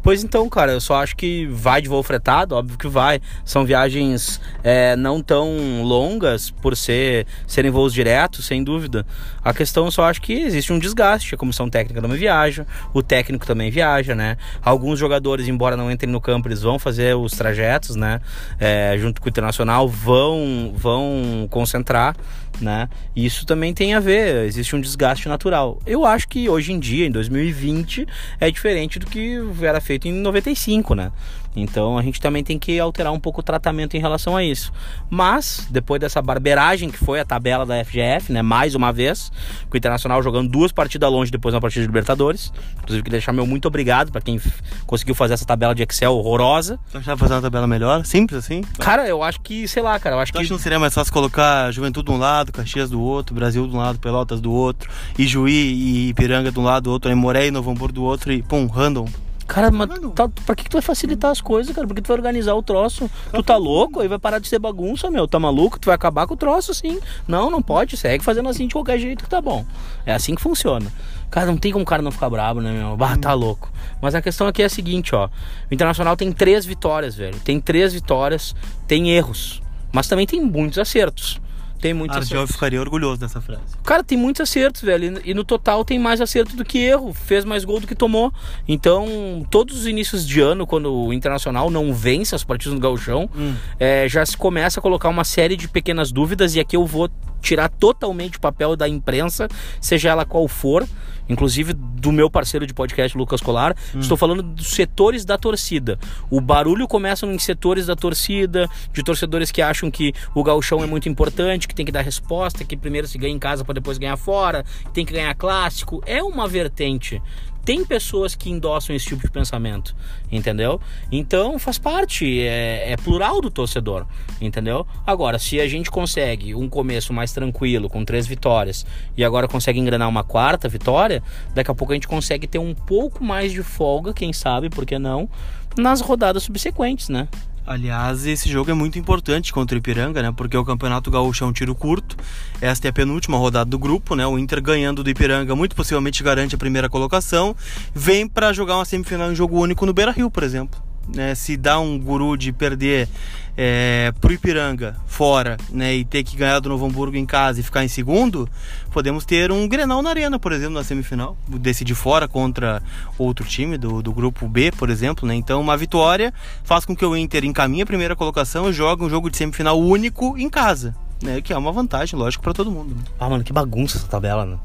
Pois 0.07 0.23
então, 0.23 0.49
cara, 0.49 0.71
eu 0.71 0.81
só 0.81 1.03
acho 1.03 1.17
que 1.17 1.47
vai 1.47 1.83
de 1.83 1.89
voo 1.89 2.01
fretado, 2.01 2.55
óbvio 2.55 2.79
que 2.79 2.87
vai. 2.87 3.21
São 3.45 3.65
viagens 3.65 4.41
é, 4.63 4.95
não 4.95 5.21
tão 5.21 5.83
longas 5.83 6.49
por 6.49 6.77
ser 6.77 7.27
serem 7.45 7.73
voos 7.73 7.93
diretos, 7.93 8.47
sem 8.47 8.63
dúvida. 8.63 9.05
A 9.43 9.53
questão 9.53 9.87
eu 9.87 9.91
só 9.91 10.05
acho 10.05 10.23
que 10.23 10.33
existe 10.33 10.73
um 10.73 10.79
desgaste. 10.79 11.35
A 11.35 11.39
comissão 11.39 11.69
técnica 11.69 12.01
também 12.01 12.17
viaja, 12.17 12.65
o 12.95 13.03
técnico 13.03 13.45
também 13.45 13.69
viaja, 13.69 14.15
né? 14.15 14.37
Alguns 14.63 14.97
jogadores, 14.97 15.49
embora 15.49 15.77
não 15.77 15.91
entrem 15.91 16.13
no 16.13 16.21
campo, 16.21 16.47
eles 16.47 16.63
vão 16.63 16.79
fazer 16.79 17.17
os 17.17 17.33
trajetos, 17.33 17.97
né? 17.97 18.21
É, 18.61 18.95
junto 18.99 19.21
com 19.21 19.27
o 19.27 19.29
Internacional, 19.29 19.89
vão, 19.89 20.73
vão 20.77 21.49
concentrar 21.51 22.15
né? 22.61 22.89
Isso 23.15 23.45
também 23.45 23.75
tem 23.75 23.95
a 23.95 24.01
ver, 24.01 24.45
existe 24.45 24.77
um 24.77 24.81
desgaste 24.81 25.29
natural. 25.29 25.81
Eu 25.85 26.05
acho 26.05 26.29
que 26.29 26.49
hoje 26.49 26.73
em 26.73 26.79
dia, 26.79 27.07
em 27.07 27.11
2020, 27.11 28.07
é 28.41 28.51
diferente 28.51 28.99
do 28.99 29.07
que 29.07 29.39
era 29.63 29.81
feito 29.81 29.97
feito 29.97 30.09
em 30.09 30.13
95, 30.13 30.95
né? 30.95 31.11
Então 31.57 31.97
a 31.97 32.03
gente 32.03 32.21
também 32.21 32.45
tem 32.45 32.59
que 32.59 32.79
alterar 32.79 33.13
um 33.13 33.19
pouco 33.19 33.41
o 33.41 33.43
tratamento 33.43 33.97
em 33.97 34.01
relação 34.01 34.37
a 34.37 34.45
isso. 34.45 34.71
Mas, 35.09 35.67
depois 35.71 36.01
dessa 36.01 36.21
barberagem 36.21 36.91
que 36.91 36.99
foi 36.99 37.19
a 37.19 37.25
tabela 37.25 37.65
da 37.65 37.83
FGF, 37.85 38.31
né? 38.31 38.43
Mais 38.43 38.75
uma 38.75 38.93
vez, 38.93 39.33
com 39.71 39.75
o 39.75 39.77
Internacional 39.79 40.23
jogando 40.23 40.49
duas 40.51 40.71
partidas 40.71 41.11
longe 41.11 41.31
depois 41.31 41.55
uma 41.55 41.61
partida 41.61 41.81
de 41.83 41.87
Libertadores. 41.87 42.53
Inclusive, 42.79 43.03
queria 43.03 43.19
deixar 43.19 43.33
meu 43.33 43.47
muito 43.47 43.67
obrigado 43.67 44.13
para 44.13 44.21
quem 44.21 44.41
conseguiu 44.87 45.15
fazer 45.15 45.35
essa 45.35 45.47
tabela 45.47 45.75
de 45.75 45.83
Excel 45.83 46.13
horrorosa. 46.15 46.79
Tu 46.93 46.99
achava 46.99 47.17
fazer 47.17 47.35
uma 47.35 47.43
tabela 47.43 47.67
melhor? 47.67 48.05
Simples 48.05 48.39
assim? 48.45 48.63
Cara, 48.79 49.09
eu 49.09 49.23
acho 49.23 49.41
que, 49.41 49.67
sei 49.67 49.83
lá, 49.83 49.99
cara, 49.99 50.17
eu 50.17 50.21
acho 50.21 50.33
Tu 50.33 50.35
que. 50.35 50.39
acha 50.41 50.49
que 50.49 50.53
não 50.53 50.61
seria 50.61 50.79
mais 50.79 50.93
fácil 50.93 51.13
colocar 51.13 51.71
Juventude 51.71 52.07
de 52.07 52.13
um 52.13 52.19
lado, 52.19 52.53
Caxias 52.53 52.91
do 52.91 53.01
outro, 53.01 53.35
Brasil 53.35 53.67
de 53.67 53.75
um 53.75 53.79
lado, 53.79 53.99
Pelotas 53.99 54.41
do 54.41 54.53
outro, 54.53 54.91
Ijuí 55.19 55.53
e 55.53 56.09
Ipiranga 56.11 56.53
de 56.53 56.59
um 56.59 56.63
lado, 56.65 56.85
do 56.85 56.91
outro, 56.91 57.17
Moré 57.17 57.47
e 57.47 57.51
Novo 57.51 57.71
Hamburgo 57.71 57.95
do 57.95 58.05
outro 58.05 58.33
e 58.33 58.43
pum, 58.43 58.67
random. 58.67 59.07
Cara, 59.47 59.71
mas 59.71 59.89
Mano. 59.89 60.11
tá, 60.11 60.29
pra 60.29 60.55
que, 60.57 60.65
que 60.65 60.71
tu 60.71 60.75
vai 60.75 60.83
facilitar 60.83 61.31
as 61.31 61.41
coisas, 61.41 61.75
cara? 61.75 61.87
Por 61.87 61.95
que 61.95 62.03
tu 62.03 62.09
vai 62.09 62.17
organizar 62.17 62.55
o 62.55 62.63
troço? 62.63 63.09
Tu 63.33 63.43
tá 63.43 63.57
louco? 63.57 64.01
Aí 64.01 64.09
vai 64.09 64.19
parar 64.19 64.39
de 64.41 64.49
ser 64.49 64.59
bagunça, 64.59 65.11
meu. 65.11 65.29
Tá 65.29 65.39
maluco? 65.39 65.79
Tu 65.79 65.87
vai 65.87 65.95
acabar 65.95 66.27
com 66.27 66.35
o 66.35 66.37
troço, 66.37 66.73
assim. 66.73 66.99
Não, 67.29 67.51
não 67.51 67.63
pode. 67.63 67.97
Segue 67.97 68.25
fazendo 68.25 68.49
assim 68.49 68.67
de 68.67 68.75
qualquer 68.75 68.99
jeito 68.99 69.23
que 69.23 69.31
tá 69.31 69.41
bom. 69.41 69.65
É 70.05 70.13
assim 70.13 70.35
que 70.35 70.43
funciona. 70.43 70.93
Cara, 71.31 71.47
não 71.47 71.57
tem 71.57 71.73
como 71.73 71.85
o 71.85 71.87
cara 71.87 72.03
não 72.03 72.11
ficar 72.11 72.29
brabo, 72.29 72.61
né, 72.61 72.73
meu? 72.73 72.97
Bah, 72.97 73.17
tá 73.17 73.33
louco. 73.35 73.71
Mas 74.01 74.15
a 74.15 74.23
questão 74.23 74.47
aqui 74.47 74.63
é 74.63 74.67
a 74.67 74.71
seguinte, 74.71 75.15
ó. 75.15 75.27
O 75.71 75.75
Internacional 75.75 76.17
tem 76.17 76.33
três 76.33 76.67
vitórias, 76.67 77.15
velho. 77.15 77.39
Tem 77.41 77.61
três 77.61 77.93
vitórias, 77.93 78.55
tem 78.87 79.11
erros. 79.11 79.63
Mas 79.93 80.09
também 80.09 80.27
tem 80.27 80.41
muitos 80.41 80.79
acertos. 80.79 81.41
Tem 81.87 81.95
muitos 81.95 82.17
Argel 82.17 82.39
acertos. 82.39 82.55
ficaria 82.57 82.81
orgulhoso 82.81 83.21
dessa 83.21 83.41
frase. 83.41 83.63
Cara, 83.85 84.03
tem 84.03 84.17
muitos 84.19 84.41
acertos, 84.41 84.83
velho. 84.83 85.21
E 85.25 85.33
no 85.35 85.45
total 85.45 85.85
tem 85.85 85.99
mais 85.99 86.21
acerto 86.21 86.57
do 86.57 86.65
que 86.65 86.79
erro. 86.79 87.13
Fez 87.15 87.45
mais 87.45 87.65
gol 87.65 87.81
do 87.81 87.87
que 87.87 87.95
tomou. 87.95 88.33
Então, 88.67 89.47
todos 89.51 89.79
os 89.81 89.87
inícios 89.87 90.27
de 90.27 90.41
ano, 90.41 90.67
quando 90.67 90.93
o 90.93 91.13
Internacional 91.13 91.71
não 91.71 91.93
vence 91.95 92.35
as 92.35 92.45
partidas 92.45 92.75
no 92.75 92.81
Gauchão, 92.81 93.29
Hum. 93.37 93.55
é, 93.79 94.09
já 94.09 94.25
se 94.27 94.37
começa 94.37 94.81
a 94.81 94.83
colocar 94.83 95.09
uma 95.09 95.25
série 95.25 95.57
de 95.57 95.69
pequenas 95.69 96.11
dúvidas. 96.13 96.55
E 96.55 96.61
aqui 96.61 96.77
eu 96.77 96.85
vou 96.87 97.09
tirar 97.41 97.69
totalmente 97.69 98.39
o 98.39 98.41
papel 98.41 98.75
da 98.75 98.89
imprensa, 98.89 99.47
seja 99.81 100.09
ela 100.11 100.25
qual 100.25 100.49
for. 100.49 100.87
Inclusive 101.29 101.73
do 101.73 102.13
meu 102.13 102.31
parceiro 102.31 102.67
de 102.67 102.73
podcast, 102.73 103.17
Lucas 103.17 103.41
Colar. 103.41 103.75
Estou 103.99 104.17
falando 104.17 104.43
dos 104.43 104.69
setores 104.69 105.25
da 105.25 105.37
torcida. 105.37 105.99
O 106.31 106.41
barulho 106.41 106.87
começa 106.87 107.27
em 107.27 107.39
setores 107.39 107.87
da 107.87 107.97
torcida, 107.97 108.69
de 108.93 109.03
torcedores 109.03 109.51
que 109.51 109.61
acham 109.61 109.91
que 109.91 110.13
o 110.35 110.43
gauchão 110.43 110.83
é 110.83 110.87
muito 110.87 111.09
importante, 111.09 111.67
que 111.67 111.75
tem 111.75 111.85
que 111.85 111.93
dar 111.93 112.03
resposta, 112.03 112.65
que 112.65 112.77
primeiro 112.77 113.07
se 113.07 113.19
ganha 113.19 113.35
em 113.35 113.39
casa 113.39 113.65
para 113.65 113.75
depois 113.75 113.99
ganhar 113.99 114.17
fora, 114.17 114.65
que 114.85 114.93
tem 114.93 115.05
que 115.05 115.13
ganhar 115.13 115.35
clássico. 115.35 116.03
É 116.07 116.23
uma 116.23 116.47
vertente. 116.47 117.21
Tem 117.67 117.85
pessoas 117.85 118.37
que 118.37 118.49
endossam 118.49 118.95
esse 118.95 119.07
tipo 119.07 119.23
de 119.23 119.31
pensamento, 119.31 119.93
entendeu? 120.31 120.81
Então 121.11 121.59
faz 121.59 121.79
parte, 121.79 122.41
é, 122.41 122.93
é 122.93 122.97
plural 122.97 123.41
do 123.41 123.51
torcedor, 123.51 124.07
entendeu? 124.41 124.87
Agora, 125.05 125.37
se 125.37 125.61
a 125.61 125.67
gente 125.67 125.91
consegue 125.91 126.55
um 126.55 126.69
começo 126.69 127.13
mais 127.13 127.33
tranquilo, 127.33 127.91
com 127.91 128.05
três 128.05 128.25
vitórias, 128.25 128.87
e 129.17 129.25
agora 129.25 129.49
consegue 129.49 129.81
engrenar 129.81 130.09
uma 130.09 130.23
quarta 130.23 130.69
vitória, 130.69 131.21
daqui 131.57 131.69
a 131.69 131.75
pouco 131.75 131.93
a 131.93 131.97
gente 131.97 132.07
consegue 132.07 132.47
ter 132.47 132.61
um 132.61 132.73
pouco 132.73 133.25
mais 133.25 133.51
de 133.51 133.65
folga, 133.65 134.15
quem 134.15 134.33
sabe, 134.33 134.71
por 134.71 134.87
que 134.87 134.97
não, 134.97 135.29
nas 135.77 136.01
rodadas 136.01 136.45
subsequentes, 136.45 137.09
né? 137.09 137.27
Aliás, 137.67 138.25
esse 138.25 138.49
jogo 138.49 138.71
é 138.71 138.75
muito 138.75 138.97
importante 138.97 139.53
contra 139.53 139.75
o 139.75 139.79
Ipiranga, 139.79 140.23
né? 140.23 140.33
Porque 140.35 140.57
o 140.57 140.65
Campeonato 140.65 141.11
Gaúcho 141.11 141.43
é 141.43 141.47
um 141.49 141.53
tiro 141.53 141.75
curto. 141.75 142.17
Esta 142.61 142.87
é 142.87 142.91
a 142.91 142.93
penúltima 142.93 143.37
rodada 143.37 143.69
do 143.69 143.77
grupo, 143.77 144.15
né? 144.15 144.25
O 144.25 144.39
Inter 144.39 144.63
ganhando 144.63 145.03
do 145.03 145.11
Ipiranga 145.11 145.57
muito 145.57 145.75
possivelmente 145.75 146.23
garante 146.23 146.55
a 146.55 146.59
primeira 146.59 146.89
colocação. 146.89 147.57
Vem 147.93 148.29
para 148.29 148.53
jogar 148.53 148.77
uma 148.77 148.85
semifinal 148.85 149.33
em 149.33 149.35
jogo 149.35 149.59
único 149.59 149.85
no 149.85 149.93
Beira-Rio, 149.93 150.31
por 150.31 150.45
exemplo. 150.45 150.86
Né? 151.15 151.35
Se 151.35 151.57
dá 151.57 151.79
um 151.79 151.99
guru 151.99 152.37
de 152.37 152.53
perder 152.53 153.09
é, 153.57 154.13
pro 154.21 154.33
Ipiranga 154.33 154.97
fora, 155.07 155.57
né? 155.71 155.95
E 155.95 156.05
ter 156.05 156.23
que 156.23 156.37
ganhar 156.37 156.61
do 156.61 156.69
Novo 156.69 156.85
Hamburgo 156.85 157.17
em 157.17 157.25
casa 157.25 157.59
e 157.59 157.63
ficar 157.63 157.85
em 157.85 157.89
segundo, 157.89 158.49
podemos 158.93 159.25
ter 159.25 159.51
um 159.51 159.67
Grenal 159.67 160.03
na 160.03 160.11
Arena, 160.11 160.39
por 160.39 160.53
exemplo, 160.53 160.75
na 160.75 160.85
semifinal. 160.85 161.37
Decidir 161.49 161.95
fora 161.95 162.29
contra 162.29 162.83
outro 163.17 163.47
time 163.47 163.79
do, 163.79 164.03
do 164.03 164.13
grupo 164.13 164.47
B, 164.47 164.71
por 164.73 164.91
exemplo, 164.91 165.27
né? 165.27 165.35
Então, 165.35 165.61
uma 165.61 165.77
vitória 165.77 166.35
faz 166.65 166.85
com 166.85 166.95
que 166.95 167.05
o 167.05 167.17
Inter 167.17 167.45
encaminhe 167.45 167.83
a 167.83 167.87
primeira 167.87 168.15
colocação 168.15 168.69
e 168.69 168.73
jogue 168.73 169.05
um 169.05 169.09
jogo 169.09 169.31
de 169.31 169.39
semifinal 169.39 169.81
único 169.81 170.37
em 170.37 170.51
casa. 170.51 170.95
Né, 171.23 171.41
que 171.41 171.51
é 171.51 171.57
uma 171.57 171.73
vantagem, 171.73 172.19
lógico, 172.19 172.45
para 172.45 172.53
todo 172.53 172.71
mundo. 172.71 172.95
né? 172.95 173.03
Ah, 173.19 173.31
mano, 173.31 173.43
que 173.43 173.53
bagunça 173.53 173.97
essa 173.97 174.07
tabela, 174.07 174.45
né? 174.45 174.59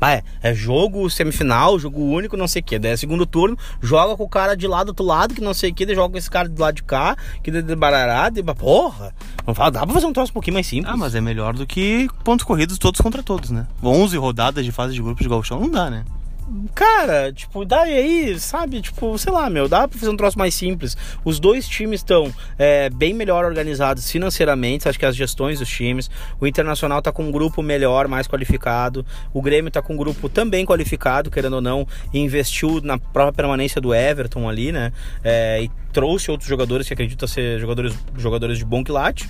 Mas 0.00 0.22
é, 0.42 0.50
é 0.50 0.54
jogo 0.54 1.10
semifinal, 1.10 1.78
jogo 1.78 2.02
único, 2.02 2.34
não 2.34 2.48
sei 2.48 2.62
o 2.62 2.64
que. 2.64 2.78
Daí 2.78 2.92
é 2.92 2.96
segundo 2.96 3.26
turno, 3.26 3.58
joga 3.82 4.16
com 4.16 4.24
o 4.24 4.28
cara 4.28 4.56
de 4.56 4.66
lá 4.66 4.82
do 4.84 4.88
outro 4.88 5.04
lado, 5.04 5.34
que 5.34 5.40
não 5.42 5.52
sei 5.52 5.70
o 5.70 5.74
que, 5.74 5.84
daí 5.84 5.94
joga 5.94 6.12
com 6.12 6.18
esse 6.18 6.30
cara 6.30 6.48
do 6.48 6.60
lado 6.60 6.76
de 6.76 6.82
cá, 6.82 7.14
que 7.42 7.50
de, 7.50 7.60
de 7.60 7.76
barará, 7.76 8.30
de 8.30 8.42
porra. 8.42 9.14
Não 9.46 9.54
fala, 9.54 9.70
dá 9.70 9.84
pra 9.84 9.94
fazer 9.94 10.06
um 10.06 10.12
troço 10.12 10.30
um 10.30 10.34
pouquinho 10.34 10.54
mais 10.54 10.66
simples. 10.66 10.90
Ah, 10.90 10.96
mas 10.96 11.14
é 11.14 11.20
melhor 11.20 11.52
do 11.52 11.66
que 11.66 12.08
pontos 12.24 12.44
corridos 12.44 12.78
todos 12.78 13.00
contra 13.02 13.22
todos, 13.22 13.50
né? 13.50 13.66
11 13.82 14.16
rodadas 14.16 14.64
de 14.64 14.72
fase 14.72 14.94
de 14.94 15.02
grupos 15.02 15.22
de 15.22 15.28
gauchão 15.28 15.60
não 15.60 15.70
dá, 15.70 15.90
né? 15.90 16.04
Cara, 16.74 17.30
tipo, 17.32 17.64
daí 17.64 17.92
aí, 17.92 18.40
sabe? 18.40 18.80
Tipo, 18.80 19.18
sei 19.18 19.32
lá, 19.32 19.50
meu, 19.50 19.68
dá 19.68 19.86
pra 19.86 19.98
fazer 19.98 20.10
um 20.10 20.16
troço 20.16 20.38
mais 20.38 20.54
simples. 20.54 20.96
Os 21.24 21.38
dois 21.38 21.68
times 21.68 22.00
estão 22.00 22.32
é, 22.58 22.88
bem 22.88 23.12
melhor 23.12 23.44
organizados 23.44 24.10
financeiramente, 24.10 24.88
acho 24.88 24.98
que 24.98 25.04
as 25.04 25.14
gestões 25.14 25.58
dos 25.58 25.68
times. 25.68 26.10
O 26.40 26.46
Internacional 26.46 27.02
tá 27.02 27.12
com 27.12 27.24
um 27.24 27.30
grupo 27.30 27.62
melhor, 27.62 28.08
mais 28.08 28.26
qualificado. 28.26 29.04
O 29.32 29.42
Grêmio 29.42 29.70
tá 29.70 29.82
com 29.82 29.92
um 29.92 29.96
grupo 29.96 30.28
também 30.28 30.64
qualificado, 30.64 31.30
querendo 31.30 31.54
ou 31.54 31.60
não, 31.60 31.86
e 32.14 32.18
investiu 32.18 32.80
na 32.82 32.98
própria 32.98 33.32
permanência 33.32 33.80
do 33.80 33.94
Everton 33.94 34.48
ali, 34.48 34.72
né? 34.72 34.92
É, 35.22 35.62
e 35.62 35.70
trouxe 35.92 36.30
outros 36.30 36.48
jogadores 36.48 36.86
que 36.86 36.94
acredita 36.94 37.26
ser 37.26 37.58
jogadores, 37.58 37.94
jogadores 38.16 38.56
de 38.56 38.64
bom 38.64 38.82
quilate 38.82 39.28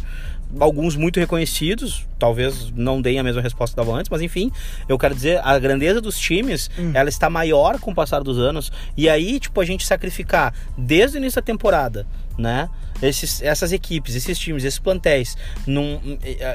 alguns 0.58 0.96
muito 0.96 1.20
reconhecidos, 1.20 2.06
talvez 2.18 2.70
não 2.72 3.02
deem 3.02 3.18
a 3.18 3.22
mesma 3.22 3.42
resposta 3.42 3.74
que 3.74 3.76
dava 3.76 3.96
antes, 3.96 4.10
mas 4.10 4.22
enfim, 4.22 4.50
eu 4.88 4.98
quero 4.98 5.14
dizer, 5.14 5.40
a 5.44 5.58
grandeza 5.58 6.00
dos 6.00 6.18
times, 6.18 6.70
ela 6.94 7.08
está 7.08 7.28
maior 7.28 7.78
com 7.78 7.90
o 7.90 7.94
passar 7.94 8.22
dos 8.22 8.38
anos, 8.38 8.72
e 8.96 9.08
aí, 9.08 9.38
tipo, 9.38 9.60
a 9.60 9.64
gente 9.64 9.86
sacrificar 9.86 10.54
desde 10.76 11.16
o 11.16 11.18
início 11.18 11.40
da 11.40 11.44
temporada, 11.44 12.06
né? 12.38 12.68
Esses, 13.00 13.42
essas 13.42 13.72
equipes, 13.72 14.14
esses 14.14 14.38
times, 14.38 14.64
esses 14.64 14.78
plantéis, 14.78 15.36
num, 15.66 16.00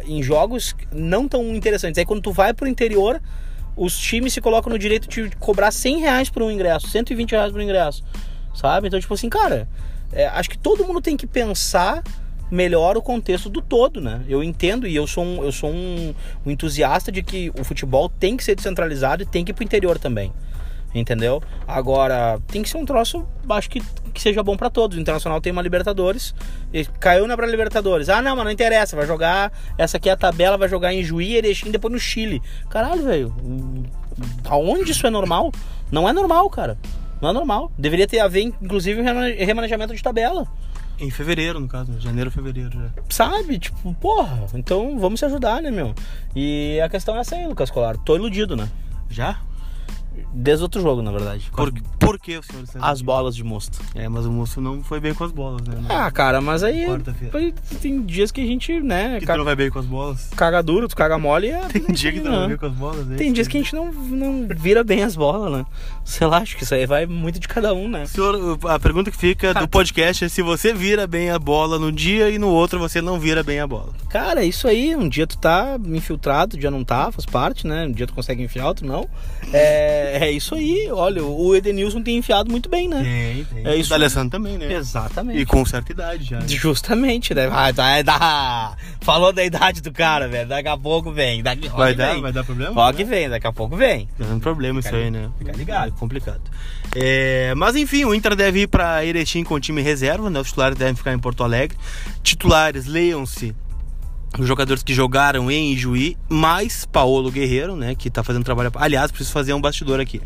em 0.06 0.22
jogos 0.22 0.76
não 0.92 1.28
tão 1.28 1.56
interessantes. 1.56 1.98
Aí 1.98 2.06
quando 2.06 2.22
tu 2.22 2.34
vai 2.34 2.54
pro 2.54 2.68
interior, 2.68 3.22
os 3.78 3.98
times 3.98 4.34
se 4.34 4.42
colocam 4.42 4.72
no 4.72 4.78
direito 4.78 5.08
de 5.08 5.34
cobrar 5.38 5.72
100 5.72 6.00
reais 6.00 6.30
por 6.30 6.44
um 6.44 6.52
ingresso, 6.52 6.90
120 6.90 7.32
reais 7.32 7.52
por 7.52 7.60
um 7.60 7.64
ingresso, 7.64 8.04
sabe? 8.54 8.88
Então, 8.88 9.00
tipo 9.00 9.14
assim, 9.14 9.30
cara, 9.30 9.68
é, 10.12 10.28
acho 10.28 10.50
que 10.50 10.58
todo 10.58 10.86
mundo 10.86 11.02
tem 11.02 11.16
que 11.16 11.26
pensar 11.26 12.04
melhor 12.54 12.96
o 12.96 13.02
contexto 13.02 13.50
do 13.50 13.62
todo, 13.62 14.00
né? 14.00 14.22
Eu 14.30 14.44
entendo 14.44 14.86
e 14.88 14.96
eu 14.96 15.08
sou 15.08 15.24
um, 15.24 15.44
eu 15.44 15.52
sou 15.52 15.72
um, 15.72 16.14
um 16.46 16.52
entusiasta 16.52 17.12
de 17.12 17.24
que 17.24 17.52
o 17.60 17.64
futebol 17.64 18.08
tem 18.08 18.38
que 18.38 18.44
ser 18.44 18.56
descentralizado 18.56 19.24
e 19.24 19.26
tem 19.26 19.44
que 19.44 19.52
ir 19.52 19.54
pro 19.56 19.64
interior 19.64 19.98
também. 19.98 20.32
Entendeu? 20.94 21.42
Agora, 21.68 22.40
tem 22.48 22.62
que 22.62 22.70
ser 22.70 22.78
um 22.78 22.86
troço, 22.86 23.26
acho 23.50 23.68
que, 23.68 23.82
que 24.14 24.22
seja 24.22 24.44
bom 24.44 24.56
para 24.56 24.70
todos. 24.70 24.96
O 24.96 25.02
Internacional 25.02 25.42
tem 25.42 25.52
uma 25.52 25.64
Libertadores, 25.64 26.36
e 26.72 26.86
caiu 26.86 27.28
na 27.28 27.36
pra 27.36 27.48
Libertadores. 27.48 28.10
Ah, 28.10 28.22
não, 28.22 28.36
mas 28.36 28.46
não 28.46 28.52
interessa, 28.52 28.96
vai 28.96 29.08
jogar. 29.08 29.52
Essa 29.76 29.98
aqui 29.98 30.08
é 30.08 30.12
a 30.12 30.16
tabela, 30.16 30.56
vai 30.56 30.70
jogar 30.70 30.94
em 30.94 31.04
Juí, 31.04 31.36
Erechim, 31.36 31.72
depois 31.72 31.92
no 31.92 32.00
Chile. 32.00 32.40
Caralho, 32.70 33.04
velho. 33.04 33.34
Aonde 34.46 34.92
isso 34.92 35.08
é 35.08 35.10
normal? 35.10 35.52
Não 35.92 36.08
é 36.08 36.14
normal, 36.14 36.48
cara. 36.52 36.78
Não 37.20 37.30
é 37.32 37.34
normal. 37.34 37.72
Deveria 37.76 38.08
ter 38.08 38.20
haver, 38.20 38.44
inclusive, 38.62 39.02
um 39.02 39.04
remane- 39.04 39.44
remanejamento 39.44 39.96
de 39.96 40.04
tabela. 40.04 40.46
Em 41.00 41.10
fevereiro, 41.10 41.60
no 41.60 41.68
caso, 41.68 42.00
janeiro, 42.00 42.30
fevereiro 42.32 42.72
já. 42.72 42.90
Sabe? 43.10 43.60
Tipo, 43.60 43.94
porra. 43.96 44.46
Então 44.54 45.00
vamos 45.00 45.20
se 45.20 45.26
ajudar, 45.26 45.62
né, 45.62 45.72
meu? 45.72 45.94
E 46.36 46.80
a 46.82 46.90
questão 46.90 47.16
é 47.18 47.20
essa 47.20 47.36
aí, 47.36 47.48
Lucas 47.48 47.72
Colar. 47.72 47.98
Tô 47.98 48.16
iludido, 48.16 48.56
né? 48.56 48.70
Já? 49.10 49.42
Desde 50.34 50.64
outro 50.64 50.82
jogo, 50.82 51.02
na 51.02 51.12
verdade. 51.12 51.50
Por, 51.56 51.72
por 52.00 52.20
que 52.20 52.38
o 52.38 52.44
senhor 52.44 52.64
as 52.82 53.02
bolas 53.02 53.36
de 53.36 53.44
mosto. 53.44 53.80
É, 53.96 54.08
mas 54.10 54.26
o 54.26 54.32
moço 54.32 54.60
não 54.60 54.84
foi 54.84 55.00
bem 55.00 55.14
com 55.14 55.24
as 55.24 55.32
bolas, 55.32 55.62
né? 55.68 55.76
Ah, 55.90 56.10
cara, 56.12 56.42
mas 56.42 56.64
aí. 56.64 56.86
Quarta-feira. 56.86 57.54
Tem 57.82 58.02
dias 58.02 58.32
que 58.32 58.42
a 58.42 58.46
gente, 58.46 58.80
né, 58.82 59.16
Que 59.20 59.26
tu 59.26 59.28
ca- 59.28 59.38
não 59.38 59.46
vai 59.46 59.56
bem 59.56 59.70
com 59.70 59.80
as 59.80 59.86
bolas? 59.86 60.30
caga 60.36 60.62
duro, 60.64 60.88
tu 60.88 60.96
caga 60.96 61.18
mole 61.18 61.48
e 61.48 61.52
é. 61.52 61.62
Tem 61.68 61.82
dia 61.88 62.12
que 62.12 62.20
tu 62.20 62.26
não 62.26 62.32
né? 62.32 62.40
vai 62.40 62.48
bem 62.50 62.58
com 62.58 62.66
as 62.66 62.74
bolas, 62.74 63.06
né? 63.06 63.16
Tem 63.18 63.32
dias 63.32 63.48
que 63.48 63.58
a 63.58 63.62
gente 63.62 63.76
não, 63.76 63.92
não 63.92 64.48
vira 64.56 64.84
bem 64.84 65.04
as 65.04 65.16
bolas, 65.16 65.52
né? 65.52 65.66
Sei 66.04 66.26
lá, 66.28 66.38
acho 66.40 66.58
que 66.58 66.64
isso 66.64 66.74
aí 66.74 66.86
vai 66.86 67.06
muito 67.06 67.40
de 67.40 67.48
cada 67.48 67.74
um, 67.74 67.88
né? 67.88 68.06
Senhor, 68.06 68.58
a 68.68 68.80
pergunta 68.80 69.12
que 69.12 69.18
fica 69.18 69.54
do 69.54 69.68
podcast 69.68 70.26
é 70.26 70.30
se 70.30 70.42
você 70.42 70.74
vira 70.74 71.06
bem 71.08 71.30
a 71.30 71.40
bola 71.40 71.78
no 71.80 71.92
dia 71.92 72.30
e 72.30 72.38
no 72.40 72.48
outro 72.50 72.80
você 72.80 73.02
não 73.02 73.20
vira 73.20 73.44
bem 73.44 73.60
a 73.60 73.68
bola. 73.68 73.90
Cara, 74.10 74.44
é 74.44 74.46
isso 74.46 74.68
aí. 74.68 74.96
Um 74.96 75.08
dia 75.08 75.28
tu 75.28 75.38
tá 75.38 75.78
infiltrado, 75.86 76.56
um 76.56 76.60
dia 76.60 76.72
não 76.72 76.84
tá, 76.84 77.12
faz 77.12 77.26
parte, 77.26 77.66
né? 77.68 77.86
Um 77.86 77.92
dia 77.92 78.08
tu 78.08 78.14
consegue 78.14 78.42
enfiar, 78.44 78.68
outro 78.68 78.86
não. 78.86 79.08
É, 79.52 80.03
é, 80.04 80.26
é 80.26 80.32
isso 80.32 80.56
aí. 80.56 80.90
Olha, 80.92 81.24
o 81.24 81.56
Edenilson 81.56 82.02
tem 82.02 82.18
enfiado 82.18 82.50
muito 82.52 82.70
bem, 82.70 82.88
né? 82.88 83.02
Tem, 83.04 83.46
tem. 83.64 83.72
É 83.72 83.76
isso. 83.76 83.88
O 83.88 83.90
D'Alessandro 83.92 84.30
também, 84.30 84.58
né? 84.58 84.74
Exatamente. 84.74 85.40
E 85.40 85.46
com 85.46 85.66
certa 85.66 85.92
idade 85.92 86.24
já. 86.26 86.40
né? 86.40 86.48
Justamente, 86.48 87.34
né? 87.34 87.48
Vai, 87.48 87.74
vai 87.74 88.04
dar. 88.04 88.78
Falou 89.02 89.32
da 89.34 89.44
idade 89.44 89.82
do 89.82 89.92
cara, 89.92 90.28
velho. 90.28 90.48
Daqui 90.50 90.68
a 90.70 90.78
pouco 90.78 91.12
vem. 91.12 91.42
Daqui, 91.44 91.70
Vai 91.70 91.94
dar, 91.96 92.14
vem. 92.14 92.22
vai 92.22 92.32
dar 92.32 92.44
problema? 92.44 92.74
Ó 92.82 92.92
que 92.94 93.04
vem, 93.04 93.30
daqui 93.30 93.48
a 93.48 93.54
pouco 93.54 93.76
vem. 93.76 94.08
Tá 94.18 94.26
dando 94.26 94.42
problema 94.42 94.80
isso 94.80 94.94
aí, 94.96 95.10
né? 95.12 95.30
fica 95.38 95.52
ligado. 95.52 95.88
É 95.90 96.00
complicado. 96.00 96.42
É, 96.96 97.54
mas 97.56 97.76
enfim, 97.76 98.06
o 98.06 98.14
Inter 98.14 98.36
deve 98.36 98.62
ir 98.62 98.68
para 98.68 99.04
Erechim 99.04 99.44
com 99.44 99.56
o 99.56 99.60
time 99.60 99.82
reserva, 99.82 100.30
né? 100.30 100.40
Os 100.40 100.48
titulares 100.48 100.78
devem 100.78 100.96
ficar 100.96 101.14
em 101.14 101.20
Porto 101.20 101.44
Alegre. 101.44 101.78
Titulares, 102.22 102.86
leiam-se 102.86 103.56
os 104.38 104.48
jogadores 104.48 104.82
que 104.82 104.94
jogaram 104.94 105.52
em 105.52 105.74
Ijuí, 105.74 106.18
mais 106.28 106.86
Paulo 106.86 107.32
Guerreiro, 107.32 107.76
né? 107.76 107.94
Que 107.94 108.10
tá 108.10 108.24
fazendo 108.24 108.44
trabalho. 108.44 108.72
Aliás, 108.76 109.12
preciso 109.12 109.32
fazer 109.32 109.54
um 109.54 109.62
bastidor 109.62 110.00
aqui. 110.00 110.22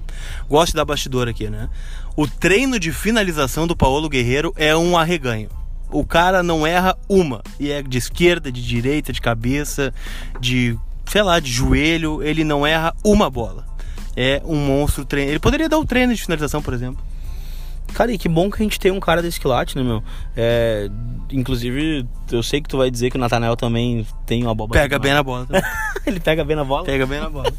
Gosto 0.49 0.75
da 0.75 0.85
bastidor 0.85 1.27
aqui, 1.27 1.49
né? 1.49 1.69
O 2.15 2.27
treino 2.27 2.79
de 2.79 2.91
finalização 2.91 3.67
do 3.67 3.75
Paulo 3.75 4.07
Guerreiro 4.07 4.53
é 4.55 4.75
um 4.75 4.97
arreganho. 4.97 5.49
O 5.91 6.05
cara 6.05 6.41
não 6.41 6.65
erra 6.65 6.97
uma. 7.07 7.41
E 7.59 7.71
é 7.71 7.81
de 7.81 7.97
esquerda, 7.97 8.51
de 8.51 8.65
direita, 8.65 9.11
de 9.11 9.21
cabeça, 9.21 9.93
de, 10.39 10.77
sei 11.05 11.21
lá, 11.21 11.39
de 11.39 11.51
joelho. 11.51 12.23
Ele 12.23 12.43
não 12.43 12.65
erra 12.65 12.95
uma 13.03 13.29
bola. 13.29 13.65
É 14.15 14.41
um 14.45 14.55
monstro 14.55 15.05
treino. 15.05 15.31
Ele 15.31 15.39
poderia 15.39 15.69
dar 15.69 15.77
o 15.77 15.85
treino 15.85 16.13
de 16.13 16.21
finalização, 16.21 16.61
por 16.61 16.73
exemplo. 16.73 17.03
Cara, 17.97 18.11
e 18.11 18.17
que 18.19 18.29
bom 18.29 18.47
que 18.51 18.61
a 18.61 18.63
gente 18.63 18.79
tem 18.79 18.91
um 18.91 18.99
cara 18.99 19.23
desse 19.23 19.39
quilate, 19.39 19.75
né, 19.75 19.81
meu? 19.81 20.03
É, 20.35 20.87
inclusive, 21.31 22.05
eu 22.31 22.43
sei 22.43 22.61
que 22.61 22.69
tu 22.69 22.77
vai 22.77 22.91
dizer 22.91 23.09
que 23.09 23.17
o 23.17 23.19
Nathanael 23.19 23.55
também 23.55 24.05
tem 24.23 24.43
uma 24.43 24.53
boba. 24.53 24.73
Pega 24.73 24.99
bem 24.99 25.15
na 25.15 25.23
bola. 25.23 25.47
também. 25.47 25.63
Ele 26.05 26.19
pega 26.19 26.45
bem 26.45 26.55
na 26.55 26.63
bola. 26.63 26.85
Pega 26.85 27.07
bem 27.07 27.19
na 27.19 27.27
bola. 27.27 27.51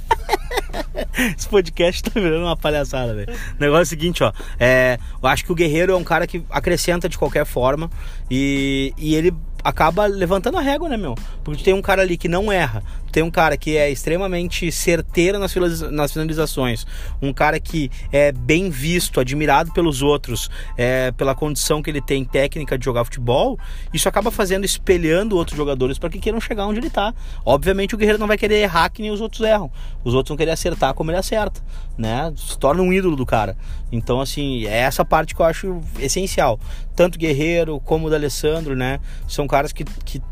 Esse 1.36 1.48
podcast 1.48 2.04
tá 2.04 2.20
virando 2.20 2.44
uma 2.44 2.56
palhaçada, 2.56 3.16
velho. 3.16 3.32
O 3.32 3.60
negócio 3.60 3.80
é 3.80 3.82
o 3.82 3.86
seguinte, 3.86 4.22
ó. 4.22 4.32
É, 4.60 5.00
eu 5.20 5.28
acho 5.28 5.44
que 5.44 5.50
o 5.50 5.56
Guerreiro 5.56 5.92
é 5.92 5.96
um 5.96 6.04
cara 6.04 6.24
que 6.24 6.40
acrescenta 6.50 7.08
de 7.08 7.18
qualquer 7.18 7.44
forma 7.44 7.90
e, 8.30 8.94
e 8.96 9.16
ele 9.16 9.34
acaba 9.68 10.06
levantando 10.06 10.56
a 10.56 10.60
régua, 10.62 10.88
né, 10.88 10.96
meu? 10.96 11.14
Porque 11.44 11.62
tem 11.62 11.74
um 11.74 11.82
cara 11.82 12.00
ali 12.00 12.16
que 12.16 12.26
não 12.26 12.50
erra, 12.50 12.82
tem 13.12 13.22
um 13.22 13.30
cara 13.30 13.56
que 13.56 13.76
é 13.76 13.90
extremamente 13.90 14.72
certeiro 14.72 15.38
nas, 15.38 15.54
nas 15.90 16.12
finalizações, 16.12 16.86
um 17.20 17.32
cara 17.32 17.60
que 17.60 17.90
é 18.10 18.32
bem 18.32 18.70
visto, 18.70 19.20
admirado 19.20 19.70
pelos 19.72 20.00
outros, 20.00 20.48
é, 20.76 21.12
pela 21.12 21.34
condição 21.34 21.82
que 21.82 21.90
ele 21.90 22.00
tem 22.00 22.24
técnica 22.24 22.78
de 22.78 22.84
jogar 22.84 23.04
futebol, 23.04 23.58
isso 23.92 24.08
acaba 24.08 24.30
fazendo, 24.30 24.64
espelhando 24.64 25.36
outros 25.36 25.56
jogadores 25.56 25.98
para 25.98 26.08
que 26.08 26.18
queiram 26.18 26.40
chegar 26.40 26.66
onde 26.66 26.80
ele 26.80 26.90
tá. 26.90 27.14
Obviamente 27.44 27.94
o 27.94 27.98
Guerreiro 27.98 28.18
não 28.18 28.26
vai 28.26 28.38
querer 28.38 28.62
errar 28.62 28.88
que 28.88 29.02
nem 29.02 29.10
os 29.10 29.20
outros 29.20 29.42
erram, 29.42 29.70
os 30.02 30.14
outros 30.14 30.30
vão 30.30 30.36
querer 30.36 30.52
acertar 30.52 30.94
como 30.94 31.10
ele 31.10 31.18
acerta, 31.18 31.60
né? 31.96 32.32
Se 32.36 32.58
torna 32.58 32.82
um 32.82 32.92
ídolo 32.92 33.16
do 33.16 33.26
cara. 33.26 33.56
Então, 33.90 34.20
assim, 34.20 34.66
é 34.66 34.78
essa 34.78 35.04
parte 35.04 35.34
que 35.34 35.40
eu 35.40 35.46
acho 35.46 35.80
essencial. 35.98 36.60
Tanto 36.94 37.16
o 37.16 37.18
Guerreiro 37.18 37.80
como 37.80 38.06
o 38.06 38.10
D'Alessandro, 38.10 38.76
né? 38.76 39.00
São 39.26 39.46
caras 39.46 39.57
que, 39.66 39.84
que 40.04 40.22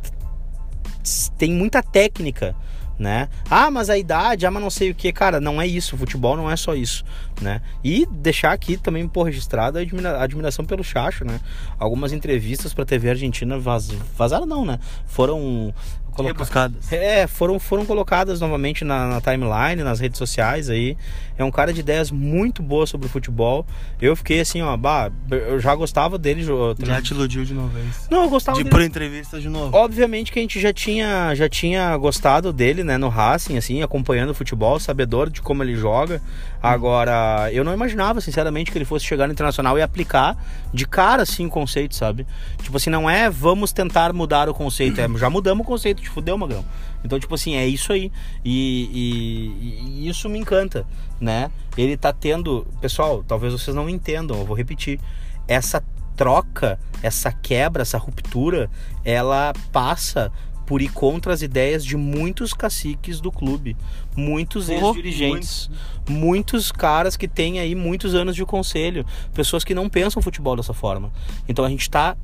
tem 1.39 1.53
muita 1.53 1.83
técnica, 1.83 2.55
né? 2.99 3.29
Ah, 3.51 3.71
mas 3.71 3.91
a 3.91 3.99
idade, 3.99 4.47
ah, 4.47 4.51
mas 4.51 4.63
não 4.63 4.71
sei 4.71 4.91
o 4.91 4.95
que, 4.95 5.13
cara, 5.13 5.39
não 5.41 5.61
é 5.61 5.67
isso, 5.67 5.97
futebol 5.97 6.37
não 6.37 6.51
é 6.51 6.57
só 6.57 6.75
isso, 6.75 7.05
né? 7.41 7.61
E 7.85 8.07
deixar 8.07 8.53
aqui 8.53 8.77
também 8.77 9.07
por 9.07 9.25
registrado 9.25 9.79
a 9.79 9.83
admira- 9.83 10.17
a 10.19 10.23
admiração 10.23 10.65
pelo 10.65 10.83
Chacho, 10.83 11.25
né? 11.25 11.39
Algumas 11.79 12.13
entrevistas 12.13 12.73
para 12.73 12.85
TV 12.87 13.11
argentina 13.11 13.59
vaz, 13.59 13.89
vazaram 14.17 14.47
não, 14.47 14.65
né? 14.65 14.79
Foram 15.07 15.75
coloca- 16.17 16.33
Rebuscadas. 16.35 16.93
é, 16.93 17.27
foram, 17.27 17.59
foram 17.59 17.85
colocadas 17.87 18.41
novamente 18.41 18.85
na, 18.85 19.07
na 19.07 19.21
timeline, 19.21 19.83
nas 19.83 20.01
redes 20.01 20.19
sociais 20.19 20.69
aí. 20.69 20.97
É 21.39 21.45
um 21.45 21.51
cara 21.51 21.73
de 21.73 21.81
ideias 21.81 22.11
muito 22.11 22.63
boas 22.63 22.89
sobre 22.89 23.07
o 23.07 23.11
futebol. 23.11 23.67
Eu 24.01 24.17
fiquei 24.17 24.41
assim, 24.41 24.63
ó, 24.63 24.75
bah, 24.77 25.11
eu 25.31 25.61
já 25.61 25.75
gostava 25.75 26.17
dele. 26.19 26.43
Já 26.83 27.03
te 27.03 27.11
iludiu 27.13 27.45
de 27.45 27.53
uma 27.53 27.69
vez. 27.69 28.09
Não, 28.11 28.25
eu 28.25 28.31
gostava 28.31 28.57
De 28.57 28.65
dele. 28.65 28.75
por 28.75 28.83
entrevista 28.83 29.39
de 29.39 29.49
novo. 29.49 29.77
Obviamente 29.77 30.33
que 30.33 30.39
a 30.39 30.43
gente 30.43 30.59
já 30.59 30.73
tinha, 30.73 31.35
já 31.35 31.49
tinha 31.49 31.95
gostado 31.99 32.53
dele, 32.53 32.83
né, 32.83 32.97
no 32.97 33.09
Racing, 33.11 33.59
assim, 33.59 33.83
acompanhando 33.83 34.31
o 34.31 34.35
futebol, 34.35 34.81
sabedor 34.81 35.29
de 35.29 35.43
como 35.43 35.63
ele 35.63 35.77
joga. 35.77 36.23
Agora, 36.63 37.49
eu 37.53 37.63
não 37.63 37.73
imaginava, 37.73 38.21
sinceramente, 38.21 38.73
que 38.73 38.79
ele 38.79 38.85
fosse 38.85 39.05
chegar 39.05 39.27
no 39.27 39.33
Internacional 39.33 39.79
e 39.79 39.83
aplicar 39.83 40.37
de 40.73 40.87
cara, 40.87 41.23
assim, 41.23 41.47
o 41.47 41.51
conceito, 41.51 41.95
sabe? 41.95 42.27
Tipo 42.63 42.77
assim, 42.77 42.91
não 42.91 43.09
é 43.09 43.31
vamos 43.31 43.73
tentar 43.73 44.13
mudar 44.13 44.49
o 44.49 44.55
conceito, 44.55 45.01
é 45.01 45.09
já 45.19 45.31
mudamos 45.31 45.65
o 45.65 45.67
conceito, 45.69 46.03
te 46.07 46.11
fudeu, 46.11 46.37
Magrão. 46.39 46.65
Então, 47.05 47.19
tipo 47.21 47.35
assim, 47.35 47.55
é 47.57 47.67
isso 47.67 47.93
aí. 47.93 48.11
E, 48.45 48.91
e- 48.93 50.03
e 50.05 50.09
isso 50.09 50.29
me 50.29 50.39
encanta, 50.39 50.87
né? 51.21 51.51
Ele 51.77 51.97
tá 51.97 52.13
tendo. 52.13 52.67
Pessoal, 52.81 53.23
talvez 53.27 53.53
vocês 53.53 53.75
não 53.77 53.89
entendam, 53.89 54.39
eu 54.39 54.45
vou 54.47 54.57
repetir. 54.57 54.99
Essa 55.47 55.83
troca, 56.17 56.79
essa 57.03 57.31
quebra, 57.31 57.83
essa 57.83 57.99
ruptura, 57.99 58.71
ela 59.05 59.53
passa 59.71 60.33
por 60.67 60.83
ir 60.83 60.89
contra 60.89 61.33
as 61.33 61.43
ideias 61.43 61.85
de 61.85 61.97
muitos 61.97 62.53
caciques 62.53 63.21
do 63.21 63.31
clube, 63.31 63.77
muitos 64.17 64.69
Oh, 64.69 64.73
ex-dirigentes, 64.73 65.71
muitos 66.09 66.73
caras 66.73 67.17
que 67.17 67.29
têm 67.29 67.61
aí 67.61 67.75
muitos 67.77 68.17
anos 68.17 68.35
de 68.35 68.45
conselho, 68.45 69.07
pessoas 69.33 69.63
que 69.63 69.75
não 69.77 69.89
pensam 69.89 70.21
futebol 70.21 70.57
dessa 70.57 70.75
forma. 70.75 71.13
Então 71.49 71.65
a 71.65 71.69
gente 71.69 71.83
está 71.83 72.17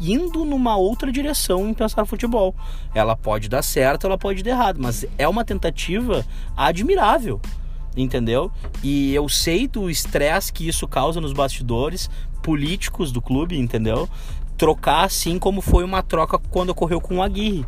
indo 0.00 0.44
numa 0.44 0.76
outra 0.76 1.10
direção 1.10 1.68
em 1.68 1.74
pensar 1.74 2.04
futebol. 2.04 2.54
Ela 2.94 3.16
pode 3.16 3.48
dar 3.48 3.62
certo, 3.62 4.06
ela 4.06 4.18
pode 4.18 4.42
dar 4.42 4.50
errado, 4.50 4.78
mas 4.80 5.04
é 5.16 5.26
uma 5.28 5.44
tentativa 5.44 6.24
admirável, 6.56 7.40
entendeu? 7.96 8.50
E 8.82 9.14
eu 9.14 9.28
sei 9.28 9.66
do 9.66 9.90
estresse 9.90 10.52
que 10.52 10.68
isso 10.68 10.86
causa 10.86 11.20
nos 11.20 11.32
bastidores 11.32 12.08
políticos 12.42 13.12
do 13.12 13.20
clube, 13.20 13.58
entendeu? 13.58 14.08
Trocar 14.56 15.04
assim 15.04 15.38
como 15.38 15.60
foi 15.60 15.84
uma 15.84 16.02
troca 16.02 16.38
quando 16.38 16.70
ocorreu 16.70 17.00
com 17.00 17.18
o 17.18 17.22
Aguirre. 17.22 17.66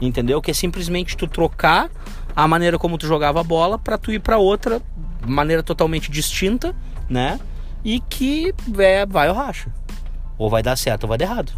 Entendeu? 0.00 0.42
Que 0.42 0.50
é 0.50 0.54
simplesmente 0.54 1.16
tu 1.16 1.26
trocar 1.26 1.90
a 2.34 2.46
maneira 2.46 2.78
como 2.78 2.98
tu 2.98 3.06
jogava 3.06 3.40
a 3.40 3.44
bola 3.44 3.78
para 3.78 3.96
tu 3.96 4.12
ir 4.12 4.20
para 4.20 4.36
outra 4.36 4.82
maneira 5.26 5.62
totalmente 5.62 6.10
distinta, 6.10 6.74
né? 7.08 7.40
E 7.84 8.00
que 8.00 8.54
é, 8.78 9.06
vai 9.06 9.28
ao 9.28 9.34
racha. 9.34 9.70
Ou 10.38 10.50
vai 10.50 10.62
dar 10.62 10.76
certo 10.76 11.04
ou 11.04 11.08
vai 11.08 11.18
dar 11.18 11.24
errado. 11.26 11.52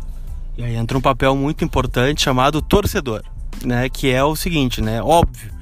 E 0.56 0.64
aí 0.64 0.74
entra 0.74 0.98
um 0.98 1.00
papel 1.00 1.36
muito 1.36 1.64
importante 1.64 2.22
chamado 2.22 2.60
torcedor, 2.60 3.22
né? 3.64 3.88
Que 3.88 4.10
é 4.10 4.24
o 4.24 4.34
seguinte, 4.34 4.80
né? 4.80 5.00
Óbvio. 5.02 5.52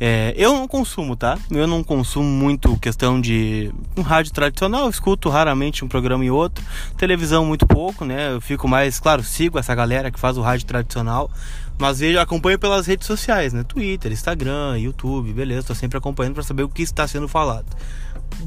é, 0.00 0.32
eu 0.34 0.54
não 0.54 0.66
consumo, 0.66 1.14
tá? 1.14 1.38
Eu 1.50 1.66
não 1.66 1.84
consumo 1.84 2.26
muito 2.26 2.76
questão 2.78 3.20
de 3.20 3.70
um 3.96 4.00
rádio 4.00 4.32
tradicional, 4.32 4.88
escuto 4.88 5.28
raramente 5.28 5.84
um 5.84 5.88
programa 5.88 6.24
e 6.24 6.30
outro, 6.30 6.64
televisão 6.96 7.44
muito 7.44 7.66
pouco, 7.66 8.04
né? 8.04 8.32
Eu 8.32 8.40
fico 8.40 8.66
mais, 8.66 8.98
claro, 8.98 9.22
sigo 9.22 9.58
essa 9.58 9.74
galera 9.74 10.10
que 10.10 10.18
faz 10.18 10.38
o 10.38 10.40
rádio 10.40 10.66
tradicional, 10.66 11.30
mas 11.78 12.00
vejo, 12.00 12.18
acompanho 12.18 12.58
pelas 12.58 12.86
redes 12.86 13.06
sociais, 13.06 13.52
né? 13.52 13.62
Twitter, 13.62 14.10
Instagram, 14.10 14.78
YouTube, 14.78 15.32
beleza, 15.32 15.66
tô 15.66 15.74
sempre 15.74 15.98
acompanhando 15.98 16.34
para 16.34 16.42
saber 16.42 16.62
o 16.62 16.68
que 16.68 16.82
está 16.82 17.06
sendo 17.06 17.28
falado. 17.28 17.66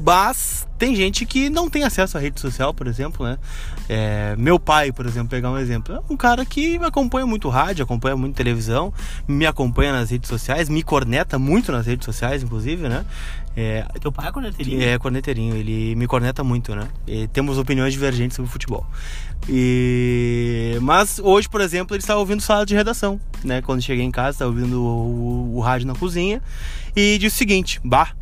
Mas 0.04 0.66
tem 0.78 0.94
gente 0.94 1.24
que 1.24 1.48
não 1.48 1.70
tem 1.70 1.84
acesso 1.84 2.18
à 2.18 2.20
rede 2.20 2.40
social, 2.40 2.74
por 2.74 2.86
exemplo, 2.86 3.24
né? 3.24 3.38
É, 3.88 4.34
meu 4.36 4.58
pai, 4.58 4.92
por 4.92 5.06
exemplo, 5.06 5.28
pegar 5.28 5.50
um 5.50 5.58
exemplo, 5.58 5.94
é 5.94 6.00
um 6.12 6.16
cara 6.16 6.44
que 6.44 6.76
acompanha 6.76 7.26
muito 7.26 7.48
rádio, 7.48 7.84
acompanha 7.84 8.16
muito 8.16 8.34
televisão, 8.34 8.92
me 9.26 9.46
acompanha 9.46 9.92
nas 9.92 10.10
redes 10.10 10.28
sociais, 10.28 10.68
me 10.68 10.82
corneta 10.82 11.38
muito 11.38 11.70
nas 11.70 11.86
redes 11.86 12.04
sociais, 12.04 12.42
inclusive, 12.42 12.88
né? 12.88 13.04
É, 13.56 13.86
Teu 14.00 14.10
pai 14.10 14.28
é 14.28 14.32
corneteirinho? 14.32 14.82
é 14.82 14.98
corneteirinho, 14.98 15.56
ele 15.56 15.94
me 15.94 16.06
corneta 16.06 16.42
muito, 16.42 16.74
né? 16.74 16.88
E 17.06 17.28
temos 17.28 17.56
opiniões 17.56 17.92
divergentes 17.92 18.36
sobre 18.36 18.50
futebol. 18.50 18.84
E... 19.48 20.76
Mas 20.82 21.18
hoje, 21.18 21.48
por 21.48 21.60
exemplo, 21.60 21.94
ele 21.94 22.02
estava 22.02 22.18
ouvindo 22.18 22.40
sala 22.40 22.66
de 22.66 22.74
redação, 22.74 23.20
né? 23.44 23.62
Quando 23.62 23.80
cheguei 23.80 24.04
em 24.04 24.10
casa, 24.10 24.30
estava 24.30 24.50
ouvindo 24.50 24.82
o, 24.82 25.52
o, 25.52 25.56
o 25.56 25.60
rádio 25.60 25.86
na 25.86 25.94
cozinha 25.94 26.42
e 26.96 27.16
disse 27.18 27.36
o 27.36 27.38
seguinte: 27.38 27.80
Bah, 27.84 28.14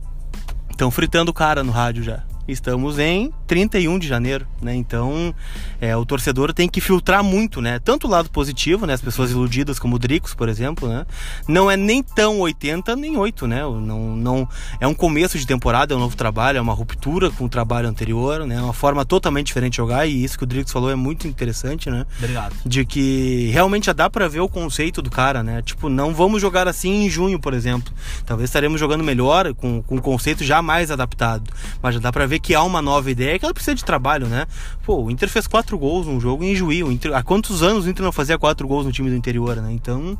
estão 0.82 0.90
fritando 0.90 1.30
o 1.30 1.34
cara 1.34 1.62
no 1.62 1.70
rádio 1.70 2.02
já. 2.02 2.24
Estamos 2.46 2.98
em 2.98 3.32
31 3.46 3.98
de 3.98 4.08
janeiro, 4.08 4.46
né? 4.60 4.74
Então, 4.74 5.34
é, 5.80 5.96
o 5.96 6.04
torcedor 6.04 6.52
tem 6.52 6.68
que 6.68 6.80
filtrar 6.80 7.22
muito, 7.22 7.60
né? 7.60 7.78
Tanto 7.78 8.06
o 8.06 8.10
lado 8.10 8.30
positivo, 8.30 8.84
né? 8.84 8.94
As 8.94 9.00
pessoas 9.00 9.30
iludidas 9.30 9.78
como 9.78 9.96
o 9.96 9.98
Dricos, 9.98 10.34
por 10.34 10.48
exemplo, 10.48 10.88
né? 10.88 11.06
Não 11.46 11.70
é 11.70 11.76
nem 11.76 12.02
tão 12.02 12.40
80 12.40 12.96
nem 12.96 13.16
8, 13.16 13.46
né? 13.46 13.62
Não, 13.62 14.16
não 14.16 14.48
é 14.80 14.86
um 14.86 14.94
começo 14.94 15.38
de 15.38 15.46
temporada, 15.46 15.94
é 15.94 15.96
um 15.96 16.00
novo 16.00 16.16
trabalho, 16.16 16.58
é 16.58 16.60
uma 16.60 16.74
ruptura 16.74 17.30
com 17.30 17.44
o 17.44 17.48
trabalho 17.48 17.88
anterior, 17.88 18.44
né? 18.44 18.56
É 18.56 18.60
uma 18.60 18.72
forma 18.72 19.04
totalmente 19.04 19.46
diferente 19.46 19.72
de 19.72 19.76
jogar 19.76 20.06
e 20.06 20.24
isso 20.24 20.36
que 20.36 20.44
o 20.44 20.46
Dricos 20.46 20.72
falou 20.72 20.90
é 20.90 20.96
muito 20.96 21.28
interessante, 21.28 21.88
né? 21.90 22.04
Obrigado. 22.18 22.54
de 22.66 22.84
que 22.84 23.50
realmente 23.52 23.86
já 23.86 23.92
dá 23.92 24.10
pra 24.10 24.26
ver 24.28 24.40
o 24.40 24.48
conceito 24.48 25.00
do 25.00 25.10
cara, 25.10 25.42
né? 25.42 25.62
Tipo, 25.62 25.88
não 25.88 26.12
vamos 26.12 26.40
jogar 26.40 26.66
assim 26.66 27.04
em 27.04 27.10
junho, 27.10 27.38
por 27.38 27.54
exemplo. 27.54 27.92
Talvez 28.26 28.50
estaremos 28.50 28.80
jogando 28.80 29.04
melhor, 29.04 29.54
com, 29.54 29.82
com 29.82 29.96
o 29.96 30.02
conceito 30.02 30.42
já 30.42 30.60
mais 30.60 30.90
adaptado. 30.90 31.50
Mas 31.80 31.94
já 31.94 32.00
dá 32.00 32.12
pra 32.12 32.26
ver 32.26 32.31
que 32.38 32.54
há 32.54 32.62
uma 32.62 32.82
nova 32.82 33.10
ideia 33.10 33.38
que 33.38 33.44
ela 33.44 33.54
precisa 33.54 33.74
de 33.74 33.84
trabalho, 33.84 34.26
né? 34.26 34.46
Pô, 34.84 35.02
o 35.02 35.10
Inter 35.10 35.28
fez 35.28 35.46
quatro 35.46 35.78
gols 35.78 36.06
num 36.06 36.20
jogo 36.20 36.44
em 36.44 36.54
Juí. 36.54 36.82
O 36.82 36.90
Inter, 36.90 37.14
há 37.14 37.22
quantos 37.22 37.62
anos 37.62 37.86
o 37.86 37.90
Inter 37.90 38.04
não 38.04 38.12
fazia 38.12 38.38
quatro 38.38 38.66
gols 38.66 38.86
no 38.86 38.92
time 38.92 39.10
do 39.10 39.16
interior, 39.16 39.56
né? 39.56 39.72
Então 39.72 40.18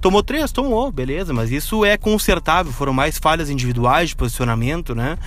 Tomou 0.00 0.22
três? 0.22 0.50
Tomou, 0.50 0.90
beleza, 0.90 1.34
mas 1.34 1.50
isso 1.50 1.84
é 1.84 1.96
consertável. 1.98 2.72
Foram 2.72 2.92
mais 2.92 3.18
falhas 3.18 3.50
individuais 3.50 4.10
de 4.10 4.16
posicionamento, 4.16 4.94
né? 4.94 5.18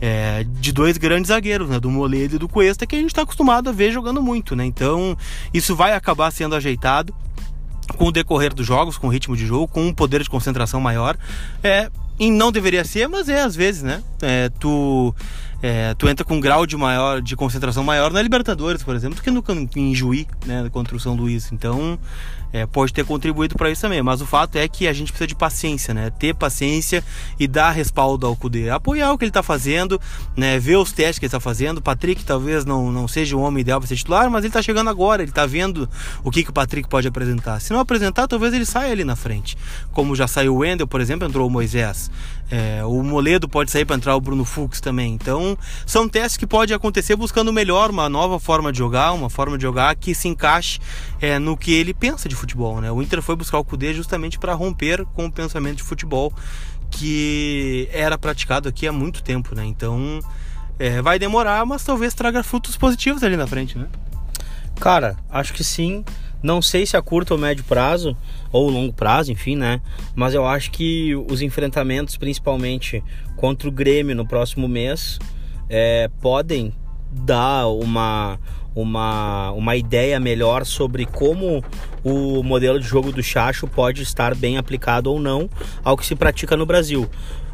É, 0.00 0.44
de 0.60 0.70
dois 0.70 0.98
grandes 0.98 1.28
zagueiros, 1.28 1.70
né? 1.70 1.80
Do 1.80 1.90
Moledo 1.90 2.36
e 2.36 2.38
do 2.38 2.46
Cuesta, 2.46 2.86
que 2.86 2.94
a 2.94 2.98
gente 2.98 3.08
está 3.08 3.22
acostumado 3.22 3.70
a 3.70 3.72
ver 3.72 3.90
jogando 3.90 4.22
muito, 4.22 4.54
né? 4.54 4.66
Então, 4.66 5.16
isso 5.52 5.74
vai 5.74 5.94
acabar 5.94 6.30
sendo 6.30 6.54
ajeitado 6.54 7.14
com 7.96 8.08
o 8.08 8.12
decorrer 8.12 8.52
dos 8.52 8.66
jogos, 8.66 8.98
com 8.98 9.06
o 9.06 9.10
ritmo 9.10 9.34
de 9.34 9.46
jogo, 9.46 9.66
com 9.66 9.86
um 9.86 9.94
poder 9.94 10.22
de 10.22 10.28
concentração 10.28 10.78
maior. 10.78 11.16
É, 11.62 11.90
e 12.18 12.30
não 12.30 12.52
deveria 12.52 12.84
ser, 12.84 13.08
mas 13.08 13.30
é 13.30 13.40
às 13.40 13.56
vezes, 13.56 13.82
né? 13.82 14.02
É, 14.20 14.50
tu, 14.60 15.14
é, 15.62 15.94
tu 15.94 16.08
entra 16.08 16.24
com 16.24 16.36
um 16.36 16.40
grau 16.40 16.66
de 16.66 16.76
maior 16.76 17.20
de 17.20 17.34
concentração 17.34 17.82
maior 17.82 18.12
na 18.12 18.22
Libertadores, 18.22 18.82
por 18.82 18.94
exemplo, 18.94 19.16
do 19.16 19.22
que 19.22 19.30
no 19.30 19.68
em 19.76 19.94
Juí, 19.94 20.26
né, 20.46 20.68
contra 20.70 20.96
o 20.96 21.00
São 21.00 21.14
Luís. 21.14 21.50
Então, 21.52 21.98
é, 22.52 22.66
pode 22.66 22.92
ter 22.92 23.04
contribuído 23.04 23.54
para 23.54 23.70
isso 23.70 23.82
também. 23.82 24.02
Mas 24.02 24.20
o 24.20 24.26
fato 24.26 24.56
é 24.56 24.66
que 24.68 24.86
a 24.86 24.92
gente 24.92 25.12
precisa 25.12 25.26
de 25.26 25.34
paciência, 25.34 25.92
né? 25.92 26.10
Ter 26.10 26.34
paciência 26.34 27.04
e 27.38 27.46
dar 27.46 27.70
respaldo 27.70 28.26
ao 28.26 28.36
Cudê. 28.36 28.70
Apoiar 28.70 29.12
o 29.12 29.18
que 29.18 29.24
ele 29.24 29.30
está 29.30 29.42
fazendo, 29.42 30.00
né? 30.36 30.58
Ver 30.58 30.76
os 30.76 30.92
testes 30.92 31.18
que 31.18 31.24
ele 31.24 31.28
está 31.28 31.40
fazendo. 31.40 31.78
O 31.78 31.82
Patrick 31.82 32.24
talvez 32.24 32.64
não, 32.64 32.90
não 32.90 33.06
seja 33.06 33.36
o 33.36 33.40
homem 33.40 33.60
ideal 33.60 33.80
para 33.80 33.88
ser 33.88 33.96
titular, 33.96 34.30
mas 34.30 34.40
ele 34.40 34.48
está 34.48 34.62
chegando 34.62 34.88
agora. 34.90 35.22
Ele 35.22 35.30
está 35.30 35.46
vendo 35.46 35.88
o 36.24 36.30
que, 36.30 36.42
que 36.42 36.50
o 36.50 36.52
Patrick 36.52 36.88
pode 36.88 37.06
apresentar. 37.06 37.60
Se 37.60 37.72
não 37.72 37.80
apresentar, 37.80 38.26
talvez 38.26 38.52
ele 38.52 38.64
saia 38.64 38.92
ali 38.92 39.04
na 39.04 39.16
frente. 39.16 39.56
Como 39.92 40.16
já 40.16 40.26
saiu 40.26 40.54
o 40.54 40.58
Wendel, 40.58 40.86
por 40.86 41.00
exemplo, 41.00 41.26
entrou 41.26 41.46
o 41.46 41.50
Moisés. 41.50 42.10
É, 42.50 42.82
o 42.84 43.02
Moledo 43.02 43.46
pode 43.46 43.70
sair 43.70 43.84
para 43.84 43.96
entrar 43.96 44.16
o 44.16 44.20
Bruno 44.20 44.44
Fux 44.44 44.80
também. 44.80 45.12
Então, 45.12 45.56
são 45.84 46.08
testes 46.08 46.36
que 46.36 46.46
pode 46.46 46.72
acontecer 46.72 47.14
buscando 47.14 47.52
melhor, 47.52 47.90
uma 47.90 48.08
nova 48.08 48.40
forma 48.40 48.72
de 48.72 48.78
jogar, 48.78 49.12
uma 49.12 49.28
forma 49.28 49.58
de 49.58 49.62
jogar 49.62 49.94
que 49.96 50.14
se 50.14 50.28
encaixe 50.28 50.80
é, 51.20 51.38
no 51.38 51.56
que 51.56 51.72
ele 51.72 51.92
pensa 51.92 52.28
de 52.28 52.34
futebol. 52.38 52.80
Né? 52.80 52.90
O 52.90 53.02
Inter 53.02 53.20
foi 53.20 53.36
buscar 53.36 53.58
o 53.58 53.64
Cudê 53.64 53.92
justamente 53.92 54.38
para 54.38 54.54
romper 54.54 55.04
com 55.06 55.26
o 55.26 55.32
pensamento 55.32 55.76
de 55.78 55.82
futebol 55.82 56.32
que 56.90 57.88
era 57.92 58.16
praticado 58.16 58.68
aqui 58.68 58.86
há 58.86 58.92
muito 58.92 59.22
tempo. 59.22 59.54
Né? 59.54 59.64
Então, 59.64 60.20
é, 60.78 61.02
vai 61.02 61.18
demorar, 61.18 61.64
mas 61.66 61.84
talvez 61.84 62.14
traga 62.14 62.42
frutos 62.42 62.76
positivos 62.76 63.22
ali 63.22 63.36
na 63.36 63.46
frente. 63.46 63.76
Né? 63.76 63.86
Cara, 64.80 65.16
acho 65.30 65.52
que 65.52 65.64
sim. 65.64 66.04
Não 66.40 66.62
sei 66.62 66.86
se 66.86 66.96
a 66.96 67.02
curto 67.02 67.32
ou 67.32 67.38
médio 67.38 67.64
prazo, 67.64 68.16
ou 68.52 68.70
longo 68.70 68.92
prazo, 68.92 69.32
enfim, 69.32 69.56
né? 69.56 69.80
Mas 70.14 70.34
eu 70.34 70.46
acho 70.46 70.70
que 70.70 71.12
os 71.28 71.42
enfrentamentos, 71.42 72.16
principalmente 72.16 73.02
contra 73.34 73.68
o 73.68 73.72
Grêmio 73.72 74.14
no 74.14 74.24
próximo 74.24 74.68
mês, 74.68 75.18
é, 75.68 76.08
podem 76.20 76.72
dar 77.10 77.68
uma, 77.68 78.38
uma, 78.74 79.50
uma 79.52 79.76
ideia 79.76 80.18
melhor 80.20 80.64
sobre 80.64 81.06
como 81.06 81.64
o 82.04 82.42
modelo 82.42 82.78
de 82.78 82.86
jogo 82.86 83.12
do 83.12 83.22
Chacho 83.22 83.66
pode 83.66 84.02
estar 84.02 84.34
bem 84.34 84.56
aplicado 84.56 85.10
ou 85.10 85.20
não 85.20 85.48
ao 85.82 85.96
que 85.96 86.06
se 86.06 86.14
pratica 86.14 86.56
no 86.56 86.66
Brasil 86.66 87.08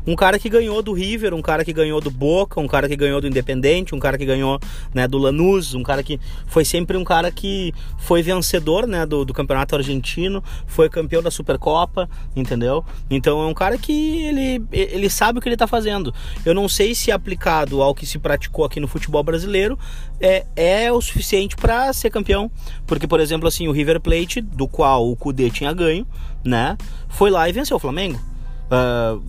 um 0.06 0.14
cara 0.14 0.38
que 0.38 0.48
ganhou 0.48 0.82
do 0.82 0.92
River, 0.92 1.34
um 1.34 1.42
cara 1.42 1.64
que 1.64 1.72
ganhou 1.72 2.00
do 2.00 2.10
Boca, 2.10 2.60
um 2.60 2.66
cara 2.66 2.88
que 2.88 2.96
ganhou 2.96 3.20
do 3.20 3.26
Independente, 3.26 3.94
um 3.94 3.98
cara 3.98 4.18
que 4.18 4.24
ganhou 4.24 4.60
né, 4.92 5.08
do 5.08 5.18
Lanús, 5.18 5.74
um 5.74 5.82
cara 5.82 6.02
que 6.02 6.20
foi 6.46 6.64
sempre 6.64 6.96
um 6.96 7.04
cara 7.04 7.30
que 7.30 7.72
foi 7.98 8.22
vencedor 8.22 8.86
né, 8.86 9.06
do, 9.06 9.24
do 9.24 9.32
campeonato 9.32 9.74
argentino, 9.74 10.42
foi 10.66 10.88
campeão 10.88 11.22
da 11.22 11.30
Supercopa, 11.30 12.08
entendeu? 12.36 12.84
Então 13.08 13.40
é 13.42 13.46
um 13.46 13.54
cara 13.54 13.78
que 13.78 14.24
ele, 14.26 14.62
ele 14.72 15.08
sabe 15.08 15.38
o 15.38 15.42
que 15.42 15.48
ele 15.48 15.54
está 15.54 15.66
fazendo. 15.66 16.12
Eu 16.44 16.54
não 16.54 16.68
sei 16.68 16.94
se 16.94 17.10
aplicado 17.10 17.82
ao 17.82 17.94
que 17.94 18.06
se 18.06 18.18
praticou 18.18 18.64
aqui 18.64 18.80
no 18.80 18.88
futebol 18.88 19.22
brasileiro 19.22 19.78
é, 20.20 20.46
é 20.54 20.92
o 20.92 21.00
suficiente 21.00 21.56
para 21.56 21.92
ser 21.92 22.10
campeão, 22.10 22.50
porque 22.86 23.06
por 23.06 23.20
exemplo 23.20 23.48
assim 23.48 23.68
o 23.68 23.72
River 23.72 24.00
Plate, 24.00 24.40
do 24.40 24.68
qual 24.68 25.10
o 25.10 25.16
Cudê 25.16 25.50
tinha 25.50 25.72
ganho, 25.72 26.06
né, 26.44 26.76
foi 27.08 27.30
lá 27.30 27.48
e 27.48 27.52
venceu 27.52 27.76
o 27.76 27.80
Flamengo. 27.80 28.20
Uh, 28.64 29.22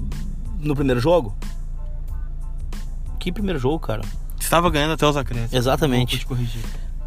no 0.67 0.75
primeiro 0.75 0.99
jogo? 0.99 1.35
Que 3.19 3.31
primeiro 3.31 3.59
jogo, 3.59 3.79
cara? 3.79 4.01
Estava 4.39 4.69
ganhando 4.69 4.93
até 4.93 5.05
os 5.07 5.17
acréscimos. 5.17 5.53
Exatamente. 5.53 6.11
Vou 6.11 6.19
te 6.19 6.25
corrigir. 6.25 6.61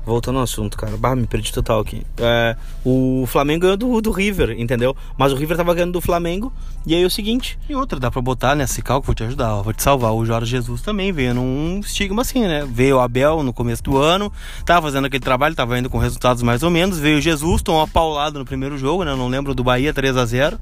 Voltando 0.08 0.38
ao 0.38 0.44
assunto, 0.44 0.78
cara. 0.78 0.96
Bah, 0.96 1.14
me 1.14 1.26
perdi 1.26 1.52
total 1.52 1.80
aqui. 1.80 2.02
É, 2.16 2.56
o 2.82 3.26
Flamengo 3.26 3.60
ganhou 3.60 3.76
do, 3.76 4.00
do 4.00 4.10
River, 4.10 4.58
entendeu? 4.58 4.96
Mas 5.18 5.32
o 5.32 5.36
River 5.36 5.54
tava 5.54 5.74
ganhando 5.74 5.92
do 5.92 6.00
Flamengo. 6.00 6.50
E 6.86 6.94
aí 6.94 7.02
é 7.02 7.06
o 7.06 7.10
seguinte. 7.10 7.58
E 7.68 7.74
outra, 7.74 8.00
dá 8.00 8.10
pra 8.10 8.22
botar 8.22 8.54
nesse 8.54 8.80
cálculo, 8.80 9.08
vou 9.08 9.14
te 9.14 9.22
ajudar, 9.24 9.56
ó, 9.56 9.62
vou 9.62 9.74
te 9.74 9.82
salvar. 9.82 10.14
O 10.14 10.24
Jorge 10.24 10.50
Jesus 10.50 10.80
também 10.80 11.12
veio 11.12 11.34
num 11.34 11.80
estigma 11.80 12.22
assim, 12.22 12.40
né? 12.40 12.66
Veio 12.66 12.96
o 12.96 13.00
Abel 13.00 13.42
no 13.42 13.52
começo 13.52 13.82
do 13.82 13.98
ano, 13.98 14.32
tava 14.64 14.86
fazendo 14.86 15.04
aquele 15.04 15.22
trabalho, 15.22 15.54
tava 15.54 15.78
indo 15.78 15.90
com 15.90 15.98
resultados 15.98 16.42
mais 16.42 16.62
ou 16.62 16.70
menos. 16.70 16.98
Veio 16.98 17.18
o 17.18 17.20
Jesus, 17.20 17.60
tomou 17.60 17.82
uma 17.82 17.86
paulada 17.86 18.38
no 18.38 18.46
primeiro 18.46 18.78
jogo, 18.78 19.04
né? 19.04 19.14
Não 19.14 19.28
lembro 19.28 19.54
do 19.54 19.62
Bahia 19.62 19.92
3 19.92 20.16
a 20.16 20.25
0 20.25 20.58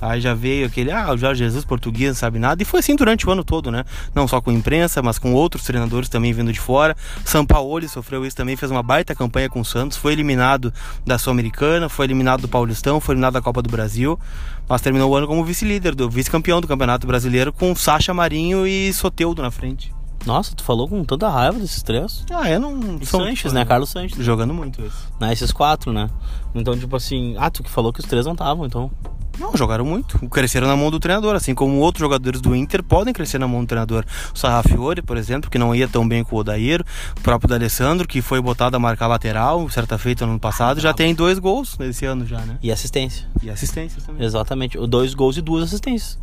Aí 0.00 0.20
já 0.20 0.34
veio 0.34 0.66
aquele, 0.66 0.90
ah, 0.90 1.12
o 1.12 1.16
Jorge 1.16 1.44
Jesus 1.44 1.64
português, 1.64 2.08
não 2.08 2.16
sabe 2.16 2.40
nada. 2.40 2.60
E 2.60 2.66
foi 2.66 2.80
assim 2.80 2.96
durante 2.96 3.28
o 3.28 3.30
ano 3.30 3.44
todo, 3.44 3.70
né? 3.70 3.84
Não 4.12 4.26
só 4.26 4.40
com 4.40 4.50
imprensa, 4.50 5.00
mas 5.00 5.20
com 5.20 5.32
outros 5.34 5.62
treinadores 5.62 6.08
também 6.08 6.32
vindo 6.32 6.52
de 6.52 6.58
fora. 6.58 6.96
São 7.24 7.46
Paulo 7.46 7.68
sofreu 7.88 8.24
isso 8.24 8.34
também, 8.34 8.56
fez 8.56 8.72
uma 8.72 8.82
baita 8.88 9.14
campanha 9.14 9.50
com 9.50 9.60
o 9.60 9.64
Santos, 9.66 9.98
foi 9.98 10.14
eliminado 10.14 10.72
da 11.04 11.18
Sul-Americana, 11.18 11.90
foi 11.90 12.06
eliminado 12.06 12.40
do 12.40 12.48
Paulistão, 12.48 12.98
foi 13.00 13.12
eliminado 13.12 13.34
da 13.34 13.42
Copa 13.42 13.60
do 13.60 13.68
Brasil, 13.68 14.18
mas 14.66 14.80
terminou 14.80 15.10
o 15.10 15.14
ano 15.14 15.26
como 15.26 15.44
vice-líder, 15.44 15.94
do 15.94 16.08
vice-campeão 16.08 16.58
do 16.58 16.66
Campeonato 16.66 17.06
Brasileiro, 17.06 17.52
com 17.52 17.76
Sacha 17.76 18.14
Marinho 18.14 18.66
e 18.66 18.90
Soteudo 18.94 19.42
na 19.42 19.50
frente. 19.50 19.92
Nossa, 20.24 20.56
tu 20.56 20.64
falou 20.64 20.88
com 20.88 21.04
tanta 21.04 21.28
raiva 21.28 21.58
desses 21.58 21.82
três. 21.82 22.24
Ah, 22.32 22.50
eu 22.50 22.58
não. 22.58 22.98
E 23.00 23.04
São, 23.04 23.20
Sanches, 23.20 23.52
né? 23.52 23.64
Carlos 23.66 23.90
Sanches. 23.90 24.24
Jogando 24.24 24.54
muito 24.54 24.82
isso. 24.82 25.06
Né, 25.20 25.32
esses 25.32 25.52
quatro, 25.52 25.92
né? 25.92 26.08
Então, 26.54 26.76
tipo 26.76 26.96
assim. 26.96 27.36
Ah, 27.38 27.50
tu 27.50 27.62
que 27.62 27.70
falou 27.70 27.92
que 27.92 28.00
os 28.00 28.06
três 28.06 28.24
não 28.24 28.32
estavam, 28.32 28.66
então. 28.66 28.90
Não, 29.38 29.56
jogaram 29.56 29.84
muito. 29.84 30.18
Cresceram 30.28 30.66
na 30.66 30.76
mão 30.76 30.90
do 30.90 30.98
treinador, 30.98 31.34
assim 31.34 31.54
como 31.54 31.76
outros 31.76 32.00
jogadores 32.00 32.40
do 32.40 32.54
Inter 32.54 32.82
podem 32.82 33.12
crescer 33.12 33.38
na 33.38 33.46
mão 33.46 33.60
do 33.60 33.66
treinador. 33.66 34.04
O 34.34 34.38
Sarrafiore, 34.38 35.02
por 35.02 35.16
exemplo, 35.16 35.50
que 35.50 35.58
não 35.58 35.74
ia 35.74 35.88
tão 35.88 36.06
bem 36.06 36.24
com 36.24 36.36
o 36.36 36.40
Odair, 36.40 36.84
o 37.16 37.20
próprio 37.20 37.48
D'Alessandro, 37.48 38.06
que 38.06 38.20
foi 38.20 38.40
botado 38.40 38.76
a 38.76 38.78
marcar 38.78 39.06
lateral, 39.06 39.68
certa 39.70 39.96
feita 39.96 40.26
no 40.26 40.32
ano 40.32 40.40
passado, 40.40 40.80
já 40.80 40.92
tem 40.92 41.14
dois 41.14 41.38
gols 41.38 41.76
nesse 41.78 42.04
ano 42.04 42.26
já, 42.26 42.40
né? 42.40 42.58
E 42.62 42.72
assistência. 42.72 43.26
E 43.42 43.50
assistência 43.50 44.02
também. 44.04 44.24
Exatamente, 44.24 44.78
dois 44.86 45.14
gols 45.14 45.36
e 45.36 45.40
duas 45.40 45.64
assistências 45.64 46.18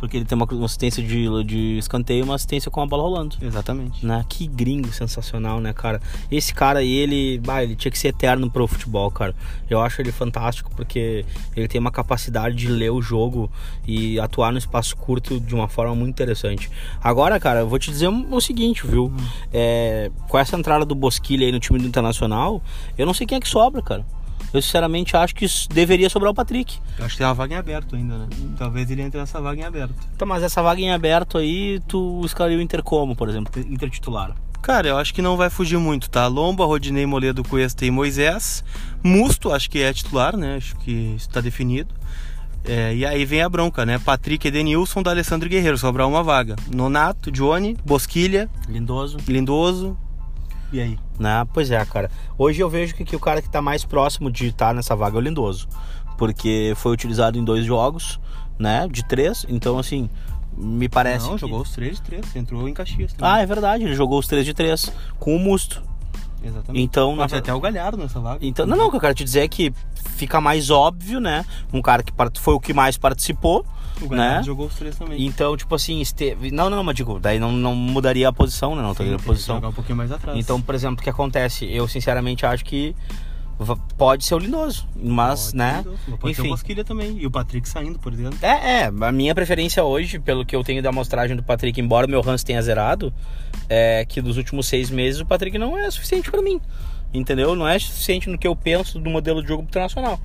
porque 0.00 0.16
ele 0.16 0.24
tem 0.24 0.34
uma, 0.34 0.46
uma 0.50 0.64
assistência 0.64 1.02
de, 1.02 1.44
de 1.44 1.76
escanteio 1.76 2.20
e 2.20 2.22
uma 2.22 2.34
assistência 2.34 2.70
com 2.70 2.80
a 2.80 2.86
bola 2.86 3.02
rolando. 3.02 3.36
Exatamente. 3.42 4.04
Né? 4.04 4.24
Que 4.26 4.46
gringo 4.46 4.90
sensacional, 4.90 5.60
né, 5.60 5.74
cara? 5.74 6.00
Esse 6.32 6.54
cara 6.54 6.78
aí, 6.78 6.90
ele, 6.90 7.38
bah, 7.38 7.62
ele 7.62 7.76
tinha 7.76 7.92
que 7.92 7.98
ser 7.98 8.08
eterno 8.08 8.50
pro 8.50 8.66
futebol, 8.66 9.10
cara. 9.10 9.34
Eu 9.68 9.78
acho 9.78 10.00
ele 10.00 10.10
fantástico 10.10 10.70
porque 10.74 11.26
ele 11.54 11.68
tem 11.68 11.78
uma 11.78 11.90
capacidade 11.90 12.56
de 12.56 12.68
ler 12.68 12.90
o 12.90 13.02
jogo 13.02 13.52
e 13.86 14.18
atuar 14.18 14.50
no 14.52 14.58
espaço 14.58 14.96
curto 14.96 15.38
de 15.38 15.54
uma 15.54 15.68
forma 15.68 15.94
muito 15.94 16.08
interessante. 16.08 16.70
Agora, 17.04 17.38
cara, 17.38 17.60
eu 17.60 17.68
vou 17.68 17.78
te 17.78 17.90
dizer 17.90 18.08
o 18.08 18.40
seguinte, 18.40 18.86
viu? 18.86 19.08
Hum. 19.08 19.16
É, 19.52 20.10
com 20.28 20.38
essa 20.38 20.56
entrada 20.56 20.86
do 20.86 20.94
Bosquilha 20.94 21.44
aí 21.44 21.52
no 21.52 21.60
time 21.60 21.78
do 21.78 21.86
Internacional, 21.86 22.62
eu 22.96 23.04
não 23.04 23.12
sei 23.12 23.26
quem 23.26 23.36
é 23.36 23.40
que 23.40 23.48
sobra, 23.48 23.82
cara. 23.82 24.06
Eu 24.52 24.60
sinceramente 24.60 25.16
acho 25.16 25.34
que 25.34 25.46
deveria 25.72 26.10
sobrar 26.10 26.32
o 26.32 26.34
Patrick. 26.34 26.78
Eu 26.98 27.04
acho 27.04 27.14
que 27.14 27.18
tem 27.18 27.26
uma 27.26 27.34
vaga 27.34 27.54
em 27.54 27.58
aberto 27.58 27.96
ainda, 27.96 28.18
né? 28.18 28.26
Talvez 28.58 28.90
ele 28.90 29.02
entre 29.02 29.20
nessa 29.20 29.40
vaga 29.40 29.60
em 29.60 29.64
aberto. 29.64 29.94
Tá, 30.18 30.26
mas 30.26 30.42
essa 30.42 30.62
vaga 30.62 30.80
em 30.80 30.90
aberto 30.90 31.38
aí, 31.38 31.80
tu 31.86 32.20
escalaria 32.24 32.58
o 32.58 32.60
Inter 32.60 32.82
como, 32.82 33.14
por 33.14 33.28
exemplo? 33.28 33.52
Inter 33.68 33.90
titular. 33.90 34.34
Cara, 34.60 34.88
eu 34.88 34.98
acho 34.98 35.14
que 35.14 35.22
não 35.22 35.36
vai 35.36 35.48
fugir 35.48 35.78
muito, 35.78 36.10
tá? 36.10 36.26
Lomba, 36.26 36.66
Rodinei, 36.66 37.06
Moledo, 37.06 37.42
Cuesta 37.42 37.86
e 37.86 37.90
Moisés. 37.90 38.62
Musto, 39.02 39.52
acho 39.52 39.70
que 39.70 39.80
é 39.80 39.92
titular, 39.92 40.36
né? 40.36 40.56
Acho 40.56 40.76
que 40.76 41.14
está 41.16 41.40
definido. 41.40 41.94
É, 42.64 42.94
e 42.94 43.06
aí 43.06 43.24
vem 43.24 43.40
a 43.40 43.48
bronca, 43.48 43.86
né? 43.86 43.98
Patrick 43.98 44.46
Edenilson 44.46 45.02
da 45.02 45.10
Alessandro 45.10 45.48
Guerreiro, 45.48 45.78
sobrar 45.78 46.06
uma 46.06 46.22
vaga. 46.22 46.56
Nonato, 46.72 47.32
Johnny, 47.32 47.76
Bosquilha. 47.84 48.50
Lindoso. 48.68 49.16
Lindoso. 49.26 49.96
E 50.72 50.80
aí? 50.80 50.98
Né? 51.20 51.46
Pois 51.52 51.70
é, 51.70 51.84
cara. 51.84 52.10
Hoje 52.38 52.62
eu 52.62 52.70
vejo 52.70 52.94
que, 52.94 53.04
que 53.04 53.14
o 53.14 53.20
cara 53.20 53.42
que 53.42 53.48
está 53.48 53.60
mais 53.60 53.84
próximo 53.84 54.30
de 54.30 54.46
estar 54.46 54.68
tá 54.68 54.74
nessa 54.74 54.96
vaga 54.96 55.18
é 55.18 55.18
o 55.18 55.20
Lindoso. 55.20 55.68
Porque 56.16 56.72
foi 56.76 56.92
utilizado 56.92 57.38
em 57.38 57.44
dois 57.44 57.62
jogos, 57.66 58.18
né? 58.58 58.88
De 58.90 59.04
três. 59.04 59.44
Então, 59.46 59.78
assim, 59.78 60.08
me 60.56 60.88
parece. 60.88 61.26
Não, 61.26 61.34
que... 61.34 61.40
jogou 61.42 61.60
os 61.60 61.72
três 61.72 61.96
de 61.96 62.02
três. 62.02 62.34
Entrou 62.34 62.66
em 62.66 62.72
Caxias 62.72 63.12
também. 63.12 63.30
Ah, 63.30 63.40
é 63.42 63.44
verdade. 63.44 63.84
Ele 63.84 63.94
jogou 63.94 64.18
os 64.18 64.26
três 64.26 64.46
de 64.46 64.54
três 64.54 64.90
com 65.18 65.36
o 65.36 65.38
Musto. 65.38 65.82
Exatamente. 66.42 66.82
Então, 66.82 67.14
Pode 67.16 67.32
na... 67.34 67.38
até 67.38 67.52
o 67.52 67.60
Galhardo 67.60 67.98
nessa 67.98 68.18
vaga. 68.18 68.38
Então, 68.40 68.66
não, 68.66 68.74
não, 68.74 68.86
o 68.86 68.90
que 68.90 68.96
eu 68.96 69.00
quero 69.00 69.14
te 69.14 69.22
dizer 69.22 69.40
é 69.40 69.48
que 69.48 69.74
fica 70.16 70.40
mais 70.40 70.70
óbvio, 70.70 71.20
né? 71.20 71.44
Um 71.70 71.82
cara 71.82 72.02
que 72.02 72.12
foi 72.40 72.54
o 72.54 72.60
que 72.60 72.72
mais 72.72 72.96
participou. 72.96 73.66
O 74.06 74.14
né? 74.14 74.42
jogou 74.44 74.66
os 74.66 74.74
três 74.74 74.96
também. 74.96 75.24
Então, 75.24 75.56
tipo 75.56 75.74
assim, 75.74 76.00
esteve... 76.00 76.50
não, 76.50 76.70
não, 76.70 76.82
mas 76.82 76.94
digo, 76.94 77.18
daí 77.18 77.38
não, 77.38 77.52
não 77.52 77.74
mudaria 77.74 78.28
a 78.28 78.32
posição, 78.32 78.74
né? 78.74 78.82
Não 78.82 78.94
teria 78.94 79.16
a 79.16 79.18
posição. 79.18 79.56
Jogar 79.56 79.68
um 79.68 79.72
pouquinho 79.72 79.96
mais 79.96 80.12
atrás. 80.12 80.38
Então, 80.38 80.60
por 80.60 80.74
exemplo, 80.74 81.00
o 81.00 81.02
que 81.02 81.10
acontece? 81.10 81.66
Eu 81.70 81.86
sinceramente 81.88 82.46
acho 82.46 82.64
que 82.64 82.94
pode 83.96 84.24
ser 84.24 84.34
o 84.34 84.38
Lindoso, 84.38 84.88
mas, 84.96 85.46
pode 85.46 85.56
né? 85.56 85.84
Pode 86.18 86.32
Enfim. 86.32 86.42
ser 86.42 86.48
o 86.48 86.50
Bosquilha 86.50 86.84
também 86.84 87.18
e 87.18 87.26
o 87.26 87.30
Patrick 87.30 87.68
saindo, 87.68 87.98
por 87.98 88.12
exemplo. 88.12 88.38
É, 88.40 88.82
é, 88.82 88.84
a 88.86 89.12
minha 89.12 89.34
preferência 89.34 89.84
hoje, 89.84 90.18
pelo 90.18 90.44
que 90.46 90.56
eu 90.56 90.64
tenho 90.64 90.82
da 90.82 90.88
amostragem 90.88 91.36
do 91.36 91.42
Patrick, 91.42 91.78
embora 91.78 92.06
o 92.06 92.10
meu 92.10 92.26
Hans 92.26 92.42
tenha 92.42 92.60
zerado, 92.62 93.12
é 93.68 94.04
que 94.06 94.22
dos 94.22 94.36
últimos 94.38 94.66
seis 94.66 94.90
meses 94.90 95.20
o 95.20 95.26
Patrick 95.26 95.58
não 95.58 95.76
é 95.76 95.90
suficiente 95.90 96.30
para 96.30 96.40
mim, 96.40 96.60
entendeu? 97.12 97.54
Não 97.54 97.68
é 97.68 97.78
suficiente 97.78 98.30
no 98.30 98.38
que 98.38 98.46
eu 98.46 98.56
penso 98.56 98.98
do 98.98 99.10
modelo 99.10 99.42
de 99.42 99.48
jogo 99.48 99.62
internacional. 99.62 100.18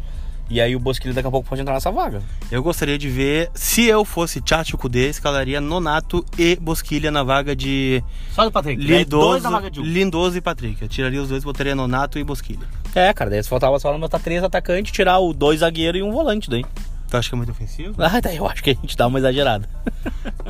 E 0.49 0.61
aí 0.61 0.75
o 0.75 0.79
Bosquilha 0.79 1.13
daqui 1.13 1.27
a 1.27 1.31
pouco 1.31 1.47
pode 1.49 1.61
entrar 1.61 1.73
nessa 1.73 1.91
vaga. 1.91 2.21
Eu 2.51 2.61
gostaria 2.61 2.97
de 2.97 3.09
ver, 3.09 3.49
se 3.55 3.85
eu 3.85 4.05
fosse 4.05 4.39
Tchatcho 4.41 4.77
Kudê, 4.77 5.09
escalaria 5.09 5.59
Nonato 5.59 6.23
e 6.37 6.55
Bosquilha 6.55 7.09
na 7.09 7.23
vaga 7.23 7.55
de 7.55 8.03
Só 8.31 8.45
do 8.45 8.51
Patrick. 8.51 8.81
Lindoso, 8.81 9.49
Lindoso 9.81 10.37
e 10.37 10.41
Patrick. 10.41 10.81
Eu 10.81 10.87
tiraria 10.87 11.21
os 11.21 11.29
dois, 11.29 11.43
botaria 11.43 11.73
Nonato 11.73 12.19
e 12.19 12.23
Bosquilha. 12.23 12.67
É, 12.93 13.11
cara, 13.11 13.29
daí 13.29 13.41
se 13.41 13.49
faltava 13.49 13.77
só 13.79 13.95
botar 13.97 14.19
três 14.19 14.43
atacantes, 14.43 14.91
tirar 14.91 15.19
o 15.19 15.33
dois 15.33 15.61
zagueiros 15.61 15.99
e 15.99 16.03
um 16.03 16.11
volante 16.11 16.49
daí. 16.49 16.63
Tu 17.09 17.17
acha 17.17 17.29
que 17.29 17.35
é 17.35 17.37
muito 17.37 17.51
ofensivo? 17.51 17.95
Ah, 17.99 18.19
daí 18.19 18.37
eu 18.37 18.47
acho 18.47 18.63
que 18.63 18.71
a 18.71 18.73
gente 18.73 18.97
dá 18.97 19.07
uma 19.07 19.19
exagerada. 19.19 19.69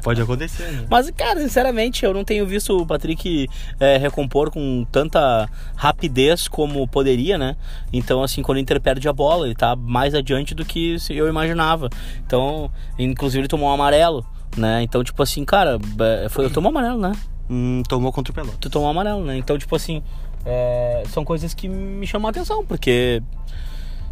Pode 0.03 0.21
acontecer, 0.21 0.71
né? 0.71 0.87
Mas, 0.89 1.09
cara, 1.11 1.39
sinceramente, 1.41 2.05
eu 2.05 2.13
não 2.13 2.23
tenho 2.23 2.45
visto 2.45 2.77
o 2.77 2.85
Patrick 2.85 3.49
é, 3.79 3.97
recompor 3.97 4.49
com 4.51 4.85
tanta 4.91 5.49
rapidez 5.75 6.47
como 6.47 6.87
poderia, 6.87 7.37
né? 7.37 7.55
Então, 7.91 8.23
assim, 8.23 8.41
quando 8.41 8.57
o 8.57 8.61
Inter 8.61 8.79
perde 8.79 9.07
a 9.07 9.13
bola, 9.13 9.47
ele 9.47 9.55
tá 9.55 9.75
mais 9.75 10.13
adiante 10.15 10.55
do 10.55 10.63
que 10.63 10.97
eu 11.09 11.27
imaginava. 11.27 11.89
Então, 12.25 12.71
inclusive, 12.97 13.41
ele 13.41 13.47
tomou 13.47 13.69
um 13.69 13.73
amarelo, 13.73 14.25
né? 14.55 14.81
Então, 14.81 15.03
tipo 15.03 15.21
assim, 15.21 15.43
cara, 15.43 15.77
é, 16.23 16.29
foi, 16.29 16.45
eu 16.45 16.49
tomou 16.49 16.71
um 16.71 16.77
amarelo, 16.77 17.01
né? 17.01 17.11
Hum, 17.49 17.83
tomou 17.87 18.11
contra 18.11 18.31
o 18.31 18.35
Pelotas. 18.35 18.57
Tu 18.59 18.69
tomou 18.69 18.87
um 18.87 18.91
amarelo, 18.91 19.23
né? 19.23 19.37
Então, 19.37 19.57
tipo 19.57 19.75
assim, 19.75 20.01
é, 20.45 21.03
são 21.09 21.25
coisas 21.25 21.53
que 21.53 21.67
me 21.67 22.07
chamam 22.07 22.27
a 22.27 22.31
atenção, 22.31 22.65
porque 22.65 23.21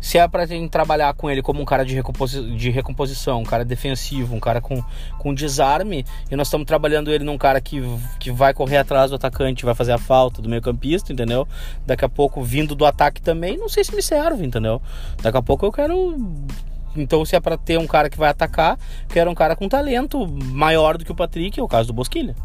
se 0.04 0.18
é 0.18 0.28
pra 0.28 0.46
gente 0.46 0.70
trabalhar 0.70 1.14
com 1.14 1.32
ele 1.32 1.42
como 1.42 1.62
um 1.62 1.66
cara 1.66 1.86
de, 1.86 1.96
recomposi 1.96 2.42
de 2.58 2.70
recomposição, 2.70 3.40
um 3.40 3.46
cara 3.46 3.64
defensivo, 3.64 4.36
um 4.36 4.40
cara 4.40 4.60
com, 4.60 4.84
com 5.18 5.34
desarme, 5.34 6.06
e 6.30 6.36
nós 6.36 6.48
estamos 6.48 6.68
trabalhando 6.68 7.10
ele 7.10 7.24
num 7.24 7.38
cara 7.38 7.62
que, 7.62 7.82
que 8.20 8.30
vai 8.30 8.54
correr 8.54 8.76
atrás 8.76 9.12
do 9.12 9.16
atacante, 9.16 9.64
vai 9.64 9.74
fazer 9.74 9.94
a 9.94 9.98
falta 9.98 10.42
do 10.42 10.50
meio 10.50 10.62
campista, 10.62 11.14
entendeu? 11.14 11.48
Daqui 11.86 12.04
a 12.04 12.10
pouco 12.10 12.44
vindo 12.44 12.76
do 12.76 12.86
ataque 12.86 13.22
também, 13.22 13.58
não 13.58 13.70
sei 13.70 13.82
se 13.82 13.96
me 13.96 14.04
serve, 14.04 14.46
entendeu? 14.46 14.82
Daqui 15.22 15.38
a 15.38 15.42
pouco 15.42 15.66
eu 15.66 15.72
quero 15.72 16.20
então, 16.98 17.24
se 17.24 17.38
é 17.38 17.40
para 17.40 17.58
ter 17.58 17.80
um 17.80 17.88
cara 17.88 18.10
que 18.10 18.18
vai 18.18 18.30
atacar, 18.30 18.78
quero 19.08 19.32
um 19.32 19.34
cara 19.34 19.56
com 19.56 19.70
talento 19.70 20.28
maior 20.28 20.98
do 20.98 21.06
que 21.06 21.14
o 21.14 21.16
Patrick, 21.16 21.58
é 21.58 21.64
o 21.64 21.68
caso 21.68 21.88
do 21.88 21.94
Bosquilha. 21.94 22.36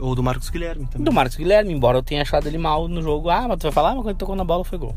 Ou 0.00 0.16
do 0.16 0.22
Marcos 0.22 0.50
Guilherme 0.50 0.84
também. 0.86 1.04
Do 1.04 1.12
Marcos 1.12 1.36
Guilherme, 1.36 1.72
embora 1.72 1.98
eu 1.98 2.02
tenha 2.02 2.22
achado 2.22 2.48
ele 2.48 2.58
mal 2.58 2.88
no 2.88 3.00
jogo. 3.00 3.30
Ah, 3.30 3.46
mas 3.46 3.58
tu 3.58 3.62
vai 3.62 3.72
falar, 3.72 3.90
mas 3.90 4.00
quando 4.00 4.08
ele 4.08 4.18
tocou 4.18 4.34
na 4.34 4.42
bola 4.42 4.64
foi 4.64 4.78
gol. 4.78 4.96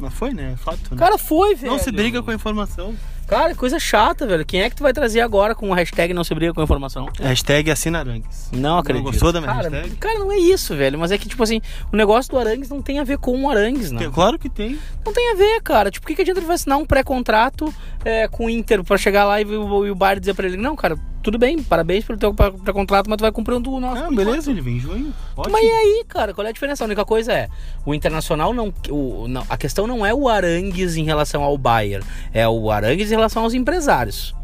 Mas 0.00 0.14
foi, 0.14 0.32
né? 0.32 0.54
Fato, 0.56 0.78
né? 0.90 0.96
Cara, 0.96 1.18
foi, 1.18 1.54
velho. 1.54 1.72
Não 1.72 1.78
se 1.78 1.90
briga 1.92 2.22
com 2.22 2.30
a 2.30 2.34
informação. 2.34 2.94
Cara, 3.26 3.54
coisa 3.54 3.78
chata, 3.78 4.26
velho. 4.26 4.44
Quem 4.44 4.62
é 4.62 4.68
que 4.68 4.74
tu 4.74 4.82
vai 4.82 4.92
trazer 4.92 5.20
agora 5.20 5.54
com 5.54 5.70
o 5.70 5.72
hashtag 5.72 6.12
não 6.12 6.24
se 6.24 6.34
briga 6.34 6.52
com 6.52 6.60
a 6.60 6.64
informação? 6.64 7.08
Hashtag 7.20 7.70
assina 7.70 8.00
Arangues. 8.00 8.48
Não 8.52 8.78
acredito. 8.78 9.04
Não 9.04 9.12
gostou 9.12 9.32
da 9.32 9.40
minha 9.40 9.52
cara, 9.54 9.70
hashtag? 9.70 9.96
cara, 9.98 10.18
não 10.18 10.32
é 10.32 10.36
isso, 10.38 10.74
velho. 10.74 10.98
Mas 10.98 11.12
é 11.12 11.18
que, 11.18 11.28
tipo 11.28 11.40
assim, 11.40 11.60
o 11.92 11.96
negócio 11.96 12.28
do 12.32 12.38
Arangues 12.40 12.68
não 12.68 12.82
tem 12.82 12.98
a 12.98 13.04
ver 13.04 13.18
com 13.18 13.40
o 13.44 13.48
Arangues. 13.48 13.92
Tem- 13.92 14.10
Claro 14.10 14.36
que 14.36 14.48
tem. 14.48 14.76
Não 15.06 15.12
tem 15.12 15.30
a 15.32 15.36
ver, 15.36 15.62
cara. 15.62 15.92
Tipo, 15.92 16.02
por 16.04 16.08
que, 16.08 16.16
que 16.16 16.22
adianta 16.22 16.40
ele 16.40 16.46
vai 16.48 16.56
assinar 16.56 16.76
um 16.78 16.84
pré-contrato 16.84 17.72
é, 18.04 18.26
com 18.26 18.46
o 18.46 18.50
Inter 18.50 18.82
pra 18.82 18.96
chegar 18.98 19.24
lá 19.24 19.40
e, 19.40 19.44
o- 19.44 19.86
e 19.86 19.90
o 19.92 19.94
Bar 19.94 20.18
dizer 20.18 20.34
pra 20.34 20.46
ele, 20.48 20.56
não, 20.56 20.74
cara, 20.74 20.98
tudo 21.22 21.38
bem, 21.38 21.62
parabéns 21.62 22.04
pelo 22.04 22.18
teu 22.18 22.32
pré- 22.34 22.50
pré-contrato, 22.50 23.08
mas 23.08 23.16
tu 23.18 23.22
vai 23.22 23.32
cumprir 23.32 23.54
um 23.56 23.60
do 23.60 23.78
nosso. 23.78 24.02
Ah, 24.04 24.08
beleza, 24.10 24.50
ele 24.50 24.60
vem 24.60 24.76
em 24.76 24.80
junho. 24.80 25.12
Ótimo. 25.36 25.52
Mas 25.52 25.64
e 25.64 25.70
aí, 25.70 26.04
cara, 26.08 26.32
qual 26.34 26.46
é 26.46 26.50
a 26.50 26.52
diferença? 26.52 26.84
A 26.84 26.86
única 26.86 27.04
coisa 27.04 27.32
é, 27.32 27.48
o 27.84 27.94
Internacional 27.94 28.52
não, 28.54 28.72
o, 28.88 29.26
não- 29.28 29.44
A 29.48 29.56
questão 29.56 29.86
não 29.86 30.04
é 30.04 30.12
o 30.14 30.28
Arangues 30.28 30.96
em 30.96 31.04
relação 31.04 31.42
ao 31.42 31.56
Bayern, 31.58 32.04
é 32.32 32.48
o 32.48 32.70
Arangues 32.70 33.10
em 33.10 33.14
relação 33.14 33.42
aos 33.44 33.54
empresários. 33.54 34.34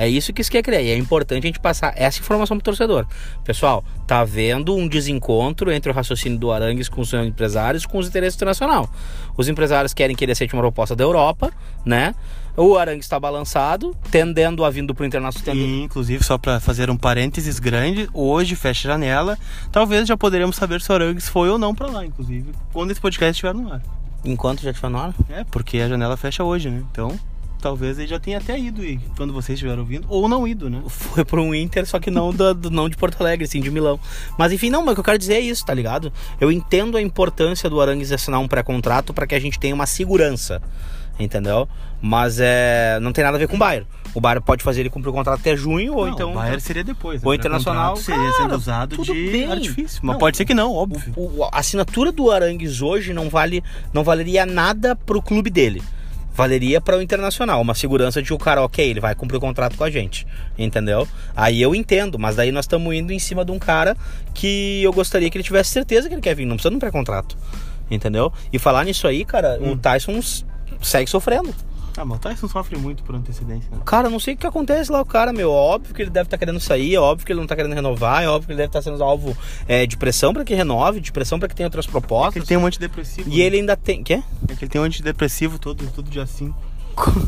É 0.00 0.08
isso 0.08 0.32
que 0.32 0.40
isso 0.40 0.50
quer 0.52 0.62
criar. 0.62 0.80
E 0.80 0.90
é 0.90 0.96
importante 0.96 1.42
a 1.42 1.46
gente 1.48 1.58
passar 1.58 1.92
essa 1.96 2.20
informação 2.20 2.56
pro 2.56 2.62
torcedor. 2.64 3.04
Pessoal, 3.42 3.82
tá 4.06 4.20
havendo 4.20 4.76
um 4.76 4.86
desencontro 4.86 5.72
entre 5.72 5.90
o 5.90 5.94
raciocínio 5.94 6.38
do 6.38 6.52
Arangues 6.52 6.88
com 6.88 7.00
os 7.00 7.12
empresários 7.12 7.82
e 7.82 7.88
com 7.88 7.98
os 7.98 8.06
interesses 8.06 8.36
do 8.36 8.38
Internacional. 8.38 8.88
Os 9.36 9.48
empresários 9.48 9.92
querem 9.92 10.14
que 10.14 10.24
ele 10.24 10.30
aceite 10.30 10.54
uma 10.54 10.62
proposta 10.62 10.94
da 10.94 11.02
Europa, 11.02 11.50
né? 11.84 12.14
O 12.58 12.76
Arangues 12.76 13.04
está 13.06 13.20
balançado, 13.20 13.96
tendendo 14.10 14.64
a 14.64 14.70
vindo 14.70 14.92
pro 14.94 15.04
Internacional. 15.06 15.44
tendo- 15.54 15.58
E, 15.64 15.82
inclusive, 15.84 16.24
só 16.24 16.36
pra 16.36 16.58
fazer 16.58 16.90
um 16.90 16.96
parênteses 16.96 17.58
grande, 17.60 18.08
hoje 18.12 18.56
fecha 18.56 18.88
a 18.88 18.92
janela. 18.92 19.38
Talvez 19.70 20.08
já 20.08 20.16
poderemos 20.16 20.56
saber 20.56 20.80
se 20.80 20.90
o 20.90 20.94
Arangues 20.94 21.28
foi 21.28 21.48
ou 21.48 21.56
não 21.58 21.72
pra 21.74 21.86
lá, 21.86 22.04
inclusive, 22.04 22.50
quando 22.72 22.90
esse 22.90 23.00
podcast 23.00 23.30
estiver 23.32 23.54
no 23.54 23.72
ar. 23.72 23.80
Enquanto 24.24 24.60
já 24.62 24.72
tiver 24.72 24.90
na 24.90 25.02
hora. 25.04 25.14
É, 25.30 25.44
porque 25.44 25.78
a 25.78 25.88
janela 25.88 26.16
fecha 26.16 26.42
hoje, 26.42 26.68
né? 26.68 26.82
Então, 26.90 27.16
talvez 27.60 27.98
ele 27.98 28.08
já 28.08 28.18
tenha 28.20 28.38
até 28.38 28.58
ido 28.58 28.84
e 28.84 28.98
quando 29.16 29.32
vocês 29.32 29.56
estiverem 29.56 29.80
ouvindo, 29.80 30.06
ou 30.08 30.28
não 30.28 30.46
ido, 30.46 30.70
né? 30.70 30.82
foi 30.88 31.24
para 31.24 31.40
um 31.40 31.54
Inter, 31.54 31.86
só 31.86 31.98
que 31.98 32.10
não, 32.10 32.32
da- 32.32 32.52
do, 32.52 32.70
não 32.70 32.88
de 32.88 32.96
Porto 32.96 33.20
Alegre, 33.20 33.44
assim, 33.44 33.60
de 33.60 33.70
Milão. 33.70 33.98
Mas 34.38 34.52
enfim, 34.52 34.70
não, 34.70 34.82
mas 34.84 34.92
o 34.92 34.94
que 34.94 35.00
eu 35.00 35.04
quero 35.04 35.18
dizer 35.18 35.34
é 35.34 35.40
isso, 35.40 35.64
tá 35.64 35.74
ligado? 35.74 36.12
Eu 36.40 36.50
entendo 36.52 36.96
a 36.96 37.02
importância 37.02 37.68
do 37.68 37.80
Arangues 37.80 38.12
assinar 38.12 38.40
um 38.40 38.48
pré-contrato 38.48 39.12
para 39.12 39.26
que 39.26 39.34
a 39.34 39.40
gente 39.40 39.58
tenha 39.58 39.74
uma 39.74 39.86
segurança, 39.86 40.62
entendeu? 41.18 41.68
Mas 42.00 42.38
é, 42.40 42.98
não 43.00 43.12
tem 43.12 43.24
nada 43.24 43.36
a 43.36 43.40
ver 43.40 43.48
com 43.48 43.56
o 43.56 43.58
Bayern. 43.58 43.86
O 44.14 44.20
Bayern 44.20 44.42
pode 44.44 44.62
fazer 44.62 44.80
ele 44.80 44.90
cumprir 44.90 45.10
o 45.10 45.12
contrato 45.12 45.40
até 45.40 45.56
junho, 45.56 45.94
ou 45.96 46.06
Não, 46.06 46.12
então. 46.14 46.30
o 46.30 46.34
Bayern 46.34 46.60
seria 46.60 46.84
depois. 46.84 47.22
o 47.22 47.28
né? 47.28 47.34
Internacional, 47.36 47.96
seria 47.96 48.20
cara, 48.22 48.36
sendo 48.36 48.54
usado 48.56 48.96
tudo 48.96 49.12
de 49.12 49.30
bem. 49.30 49.50
artifício. 49.50 50.00
Mas 50.02 50.12
Não, 50.14 50.18
pode 50.18 50.36
ser 50.36 50.44
que 50.44 50.54
não, 50.54 50.72
óbvio. 50.72 51.12
O- 51.16 51.44
a 51.44 51.58
assinatura 51.58 52.12
do 52.12 52.30
Arangues 52.30 52.80
hoje 52.82 53.12
não 53.12 53.28
vale, 53.28 53.62
não 53.92 54.04
valeria 54.04 54.46
nada 54.46 54.94
pro 54.94 55.20
clube 55.20 55.50
dele. 55.50 55.82
Valeria 56.38 56.80
para 56.80 56.96
o 56.96 57.02
internacional, 57.02 57.60
uma 57.60 57.74
segurança 57.74 58.22
de 58.22 58.28
que 58.28 58.32
o 58.32 58.38
cara, 58.38 58.62
ok, 58.62 58.88
ele 58.88 59.00
vai 59.00 59.12
cumprir 59.12 59.38
o 59.38 59.40
contrato 59.40 59.76
com 59.76 59.82
a 59.82 59.90
gente, 59.90 60.24
entendeu? 60.56 61.06
Aí 61.34 61.60
eu 61.60 61.74
entendo, 61.74 62.16
mas 62.16 62.36
daí 62.36 62.52
nós 62.52 62.62
estamos 62.62 62.94
indo 62.94 63.12
em 63.12 63.18
cima 63.18 63.44
de 63.44 63.50
um 63.50 63.58
cara 63.58 63.96
que 64.32 64.80
eu 64.80 64.92
gostaria 64.92 65.28
que 65.28 65.36
ele 65.36 65.42
tivesse 65.42 65.72
certeza 65.72 66.08
que 66.08 66.14
ele 66.14 66.22
quer 66.22 66.36
vir, 66.36 66.46
não 66.46 66.54
precisa 66.54 66.70
de 66.70 66.76
um 66.76 66.78
pré-contrato, 66.78 67.36
entendeu? 67.90 68.32
E 68.52 68.58
falar 68.58 68.84
nisso 68.84 69.08
aí, 69.08 69.24
cara, 69.24 69.58
o 69.60 69.76
Tyson 69.76 70.20
segue 70.80 71.10
sofrendo. 71.10 71.52
Ah, 71.98 72.04
mas 72.04 72.18
o 72.18 72.20
Tyson 72.20 72.48
sofre 72.48 72.76
muito 72.76 73.02
por 73.02 73.16
antecedência. 73.16 73.68
Né? 73.72 73.78
Cara, 73.84 74.08
não 74.08 74.20
sei 74.20 74.34
o 74.34 74.36
que 74.36 74.46
acontece 74.46 74.92
lá, 74.92 75.00
o 75.00 75.04
cara, 75.04 75.32
meu. 75.32 75.50
Óbvio 75.50 75.92
que 75.92 76.00
ele 76.00 76.10
deve 76.10 76.28
estar 76.28 76.38
querendo 76.38 76.60
sair, 76.60 76.94
é 76.94 77.00
óbvio 77.00 77.26
que 77.26 77.32
ele 77.32 77.40
não 77.40 77.46
tá 77.46 77.56
querendo 77.56 77.74
renovar, 77.74 78.22
é 78.22 78.28
óbvio 78.28 78.46
que 78.46 78.52
ele 78.52 78.58
deve 78.58 78.68
estar 78.68 78.82
sendo 78.82 79.02
alvo 79.02 79.36
é, 79.66 79.84
de 79.84 79.96
pressão 79.96 80.32
para 80.32 80.44
que 80.44 80.54
renove, 80.54 81.00
de 81.00 81.10
pressão 81.10 81.40
para 81.40 81.48
que 81.48 81.56
tenha 81.56 81.66
outras 81.66 81.86
propostas. 81.86 82.36
Ele 82.36 82.46
tem 82.46 82.56
um 82.56 82.66
antidepressivo. 82.66 83.28
E 83.28 83.38
né? 83.38 83.44
ele 83.44 83.56
ainda 83.56 83.76
tem. 83.76 84.04
Quê? 84.04 84.22
É 84.48 84.54
que 84.54 84.64
ele 84.64 84.70
tem 84.70 84.80
um 84.80 84.84
antidepressivo 84.84 85.58
todo, 85.58 85.84
todo 85.90 86.08
dia 86.08 86.24
5. 86.24 86.68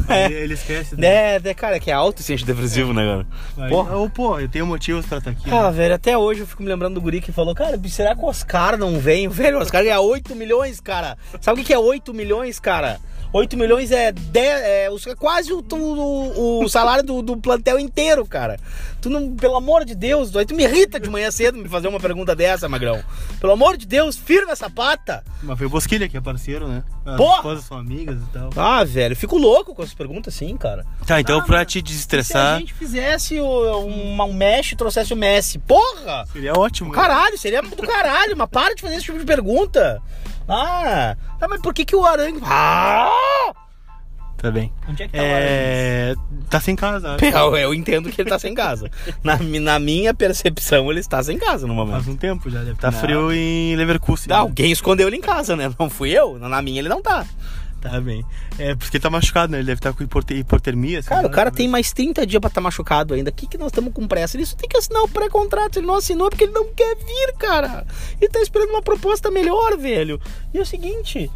É. 0.08 0.26
Ele, 0.26 0.34
ele 0.34 0.54
esquece. 0.54 0.96
Né? 0.96 1.36
É, 1.36 1.40
é, 1.42 1.54
cara, 1.54 1.78
que 1.78 1.90
é 1.90 1.94
alto 1.94 2.20
esse 2.20 2.32
antidepressivo, 2.32 2.92
né, 2.92 3.04
cara? 3.04 3.26
Aí, 3.64 3.70
Porra. 3.70 3.96
Ou, 3.96 4.10
pô, 4.10 4.38
eu 4.38 4.48
tenho 4.48 4.66
motivos 4.66 5.06
pra 5.06 5.18
estar 5.18 5.30
aqui. 5.30 5.50
Ah, 5.50 5.64
né? 5.64 5.70
velho, 5.70 5.94
até 5.94 6.16
hoje 6.16 6.40
eu 6.40 6.46
fico 6.46 6.62
me 6.62 6.68
lembrando 6.68 6.94
do 6.94 7.00
guri 7.00 7.20
que 7.20 7.32
falou, 7.32 7.54
cara, 7.54 7.78
será 7.88 8.14
que 8.14 8.20
o 8.20 8.26
Oscar 8.26 8.76
não 8.76 8.98
vem? 8.98 9.28
Velho, 9.40 9.58
o 9.58 9.62
Oscar 9.62 9.82
ganha 9.82 10.00
8 10.00 10.34
milhões, 10.34 10.80
cara. 10.80 11.16
Sabe 11.40 11.60
o 11.60 11.62
que 11.62 11.68
que 11.68 11.72
é 11.72 11.78
8 11.78 12.12
milhões, 12.12 12.58
cara? 12.58 12.98
8 13.32 13.56
milhões 13.56 13.90
é, 13.92 14.10
10, 14.12 14.62
é 14.62 14.90
os- 14.90 15.04
quase 15.18 15.52
o, 15.52 15.62
o, 15.70 16.64
o 16.64 16.68
salário 16.68 17.04
do, 17.04 17.22
do 17.22 17.36
plantel 17.36 17.78
inteiro, 17.78 18.26
cara. 18.26 18.58
Tu 19.00 19.08
não, 19.08 19.34
pelo 19.34 19.56
amor 19.56 19.84
de 19.84 19.94
Deus, 19.94 20.34
aí 20.36 20.44
tu 20.44 20.54
me 20.54 20.64
irrita 20.64 21.00
de 21.00 21.08
manhã 21.08 21.30
cedo 21.30 21.56
me 21.56 21.68
fazer 21.68 21.88
uma 21.88 22.00
pergunta 22.00 22.34
dessa, 22.36 22.68
Magrão. 22.68 23.02
Pelo 23.40 23.52
amor 23.52 23.76
de 23.76 23.86
Deus, 23.86 24.16
firma 24.16 24.52
essa 24.52 24.68
pata. 24.68 25.24
Mas 25.42 25.56
foi 25.56 25.66
o 25.66 25.70
Bosquilha 25.70 26.08
que 26.08 26.16
é 26.16 26.20
parceiro, 26.20 26.68
né? 26.68 26.82
As 27.06 27.16
Porra! 27.16 27.36
esposas 27.36 27.64
são 27.64 27.78
amigas 27.78 28.20
e 28.20 28.32
tal. 28.32 28.50
Ah, 28.56 28.84
velho, 28.84 29.12
eu 29.12 29.16
fico 29.16 29.38
louco 29.38 29.74
com 29.74 29.82
essas 29.82 29.94
perguntas 29.94 30.34
assim, 30.34 30.54
cara. 30.56 30.84
Tá, 31.06 31.20
então 31.20 31.38
Ah, 31.38 31.42
pra 31.44 31.64
te 31.64 31.74
Se 31.74 31.78
a 31.78 31.82
desestressar, 31.82 32.58
gente 32.58 32.74
fizesse 32.74 33.40
o, 33.40 33.78
um, 33.86 34.20
um 34.22 34.32
mesh 34.34 34.72
e 34.72 34.76
trouxesse 34.76 35.14
o 35.14 35.16
Messi, 35.16 35.58
porra! 35.58 36.26
seria 36.32 36.52
ótimo. 36.52 36.90
né? 36.90 36.94
Caralho, 36.94 37.38
seria 37.38 37.62
do 37.62 37.76
caralho, 37.86 38.36
mas 38.36 38.48
para 38.50 38.74
de 38.74 38.82
fazer 38.82 38.96
esse 38.96 39.04
tipo 39.04 39.18
de 39.18 39.24
pergunta. 39.24 40.02
Ah, 40.50 41.16
tá, 41.38 41.46
mas 41.48 41.60
por 41.60 41.72
que 41.72 41.84
que 41.84 41.94
o 41.96 42.04
Arangue... 42.04 42.40
Ah! 42.44 43.08
Tá 44.36 44.50
bem. 44.50 44.72
Onde 44.88 45.02
é 45.02 45.06
que 45.06 45.12
tá 45.12 45.22
É. 45.22 46.14
Tá 46.48 46.60
sem 46.60 46.74
casa. 46.74 47.08
o 47.08 47.10
Arangues? 47.12 47.34
Eu, 47.38 47.56
eu 47.56 47.74
entendo 47.74 48.08
que 48.10 48.20
ele 48.22 48.30
tá 48.30 48.38
sem 48.38 48.54
casa. 48.54 48.90
Na, 49.22 49.36
na 49.38 49.78
minha 49.78 50.14
percepção, 50.14 50.90
ele 50.90 51.00
está 51.00 51.22
sem 51.22 51.38
casa 51.38 51.66
no 51.66 51.74
momento. 51.74 51.92
Faz 51.96 52.08
um 52.08 52.16
tempo 52.16 52.48
já, 52.48 52.60
deve 52.60 52.72
estar 52.72 52.90
Não. 52.90 52.98
frio 52.98 53.32
em 53.32 53.76
Leverkusen. 53.76 54.32
Ah, 54.32 54.38
Alguém 54.38 54.72
escondeu 54.72 55.08
ele 55.08 55.16
em 55.18 55.20
casa, 55.20 55.54
né? 55.54 55.70
Não 55.78 55.90
fui 55.90 56.10
eu. 56.10 56.38
Na 56.38 56.62
minha 56.62 56.80
ele 56.80 56.88
não 56.88 57.02
tá. 57.02 57.26
Tá 57.80 58.00
bem. 58.00 58.24
É, 58.58 58.74
porque 58.74 58.96
ele 58.98 59.02
tá 59.02 59.08
machucado, 59.08 59.52
né? 59.52 59.58
Ele 59.58 59.66
deve 59.66 59.78
estar 59.78 59.92
com 59.94 60.02
hipote- 60.04 60.34
hipotermia. 60.34 61.00
sei 61.02 61.08
Cara, 61.08 61.26
o 61.26 61.30
cara 61.30 61.50
talvez. 61.50 61.56
tem 61.56 61.68
mais 61.68 61.92
30 61.92 62.26
dias 62.26 62.38
pra 62.40 62.48
estar 62.48 62.60
machucado 62.60 63.14
ainda. 63.14 63.30
O 63.30 63.32
que, 63.32 63.46
que 63.46 63.56
nós 63.56 63.68
estamos 63.68 63.92
com 63.94 64.06
pressa? 64.06 64.36
Ele 64.36 64.44
só 64.44 64.54
tem 64.54 64.68
que 64.68 64.76
assinar 64.76 65.02
o 65.02 65.08
pré-contrato. 65.08 65.78
Ele 65.78 65.86
não 65.86 65.94
assinou 65.94 66.28
porque 66.28 66.44
ele 66.44 66.52
não 66.52 66.66
quer 66.74 66.94
vir, 66.96 67.34
cara. 67.38 67.86
Ele 68.20 68.30
tá 68.30 68.40
esperando 68.40 68.70
uma 68.70 68.82
proposta 68.82 69.30
melhor, 69.30 69.78
velho. 69.78 70.20
E 70.52 70.58
é 70.58 70.60
o 70.60 70.66
seguinte. 70.66 71.30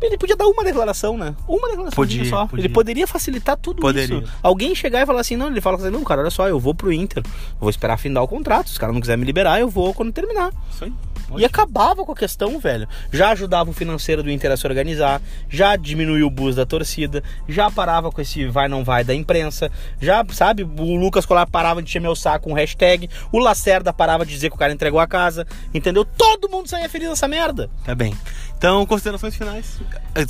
Ele 0.00 0.18
podia 0.18 0.36
dar 0.36 0.46
uma 0.46 0.62
declaração, 0.62 1.16
né? 1.16 1.34
Uma 1.48 1.68
declaração 1.68 1.96
Podia, 1.96 2.24
só. 2.26 2.46
podia. 2.46 2.66
Ele 2.66 2.72
poderia 2.72 3.06
facilitar 3.06 3.56
tudo 3.56 3.80
Poderia. 3.80 4.18
isso. 4.18 4.32
Alguém 4.42 4.74
chegar 4.74 5.00
e 5.02 5.06
falar 5.06 5.20
assim, 5.22 5.36
não, 5.36 5.46
ele 5.46 5.60
fala 5.60 5.78
assim, 5.78 5.88
não, 5.90 6.04
cara, 6.04 6.20
olha 6.20 6.30
só, 6.30 6.46
eu 6.46 6.60
vou 6.60 6.74
pro 6.74 6.92
Inter. 6.92 7.22
Vou 7.58 7.70
esperar 7.70 7.96
findar 7.96 8.22
o 8.22 8.28
contrato. 8.28 8.68
Se 8.68 8.76
o 8.76 8.80
cara 8.80 8.92
não 8.92 9.00
quiser 9.00 9.16
me 9.16 9.24
liberar, 9.24 9.58
eu 9.58 9.70
vou 9.70 9.94
quando 9.94 10.12
terminar. 10.12 10.52
Isso 10.70 10.84
aí. 10.84 10.92
E 11.36 11.44
acabava 11.44 12.04
com 12.04 12.12
a 12.12 12.16
questão, 12.16 12.58
velho. 12.58 12.88
Já 13.12 13.30
ajudava 13.30 13.70
o 13.70 13.72
financeiro 13.72 14.22
do 14.22 14.30
Inter 14.30 14.52
a 14.52 14.56
se 14.56 14.66
organizar, 14.66 15.20
já 15.48 15.76
diminuiu 15.76 16.26
o 16.26 16.30
bus 16.30 16.54
da 16.54 16.64
torcida, 16.64 17.22
já 17.48 17.70
parava 17.70 18.10
com 18.10 18.20
esse 18.20 18.46
vai 18.46 18.68
não 18.68 18.84
vai 18.84 19.02
da 19.02 19.14
imprensa, 19.14 19.70
já, 20.00 20.24
sabe, 20.30 20.62
o 20.62 20.96
Lucas 20.96 21.26
Colar 21.26 21.46
parava 21.46 21.82
de 21.82 21.88
encher 21.88 22.00
meu 22.00 22.14
saco 22.14 22.48
com 22.48 22.54
hashtag, 22.54 23.08
o 23.32 23.38
Lacerda 23.38 23.92
parava 23.92 24.24
de 24.24 24.32
dizer 24.32 24.50
que 24.50 24.56
o 24.56 24.58
cara 24.58 24.72
entregou 24.72 25.00
a 25.00 25.06
casa, 25.06 25.46
entendeu? 25.74 26.04
Todo 26.04 26.48
mundo 26.48 26.68
saía 26.68 26.88
feliz 26.88 27.08
nessa 27.08 27.26
merda. 27.26 27.68
Tá 27.84 27.94
bem. 27.94 28.14
Então, 28.56 28.86
considerações 28.86 29.36
finais. 29.36 29.78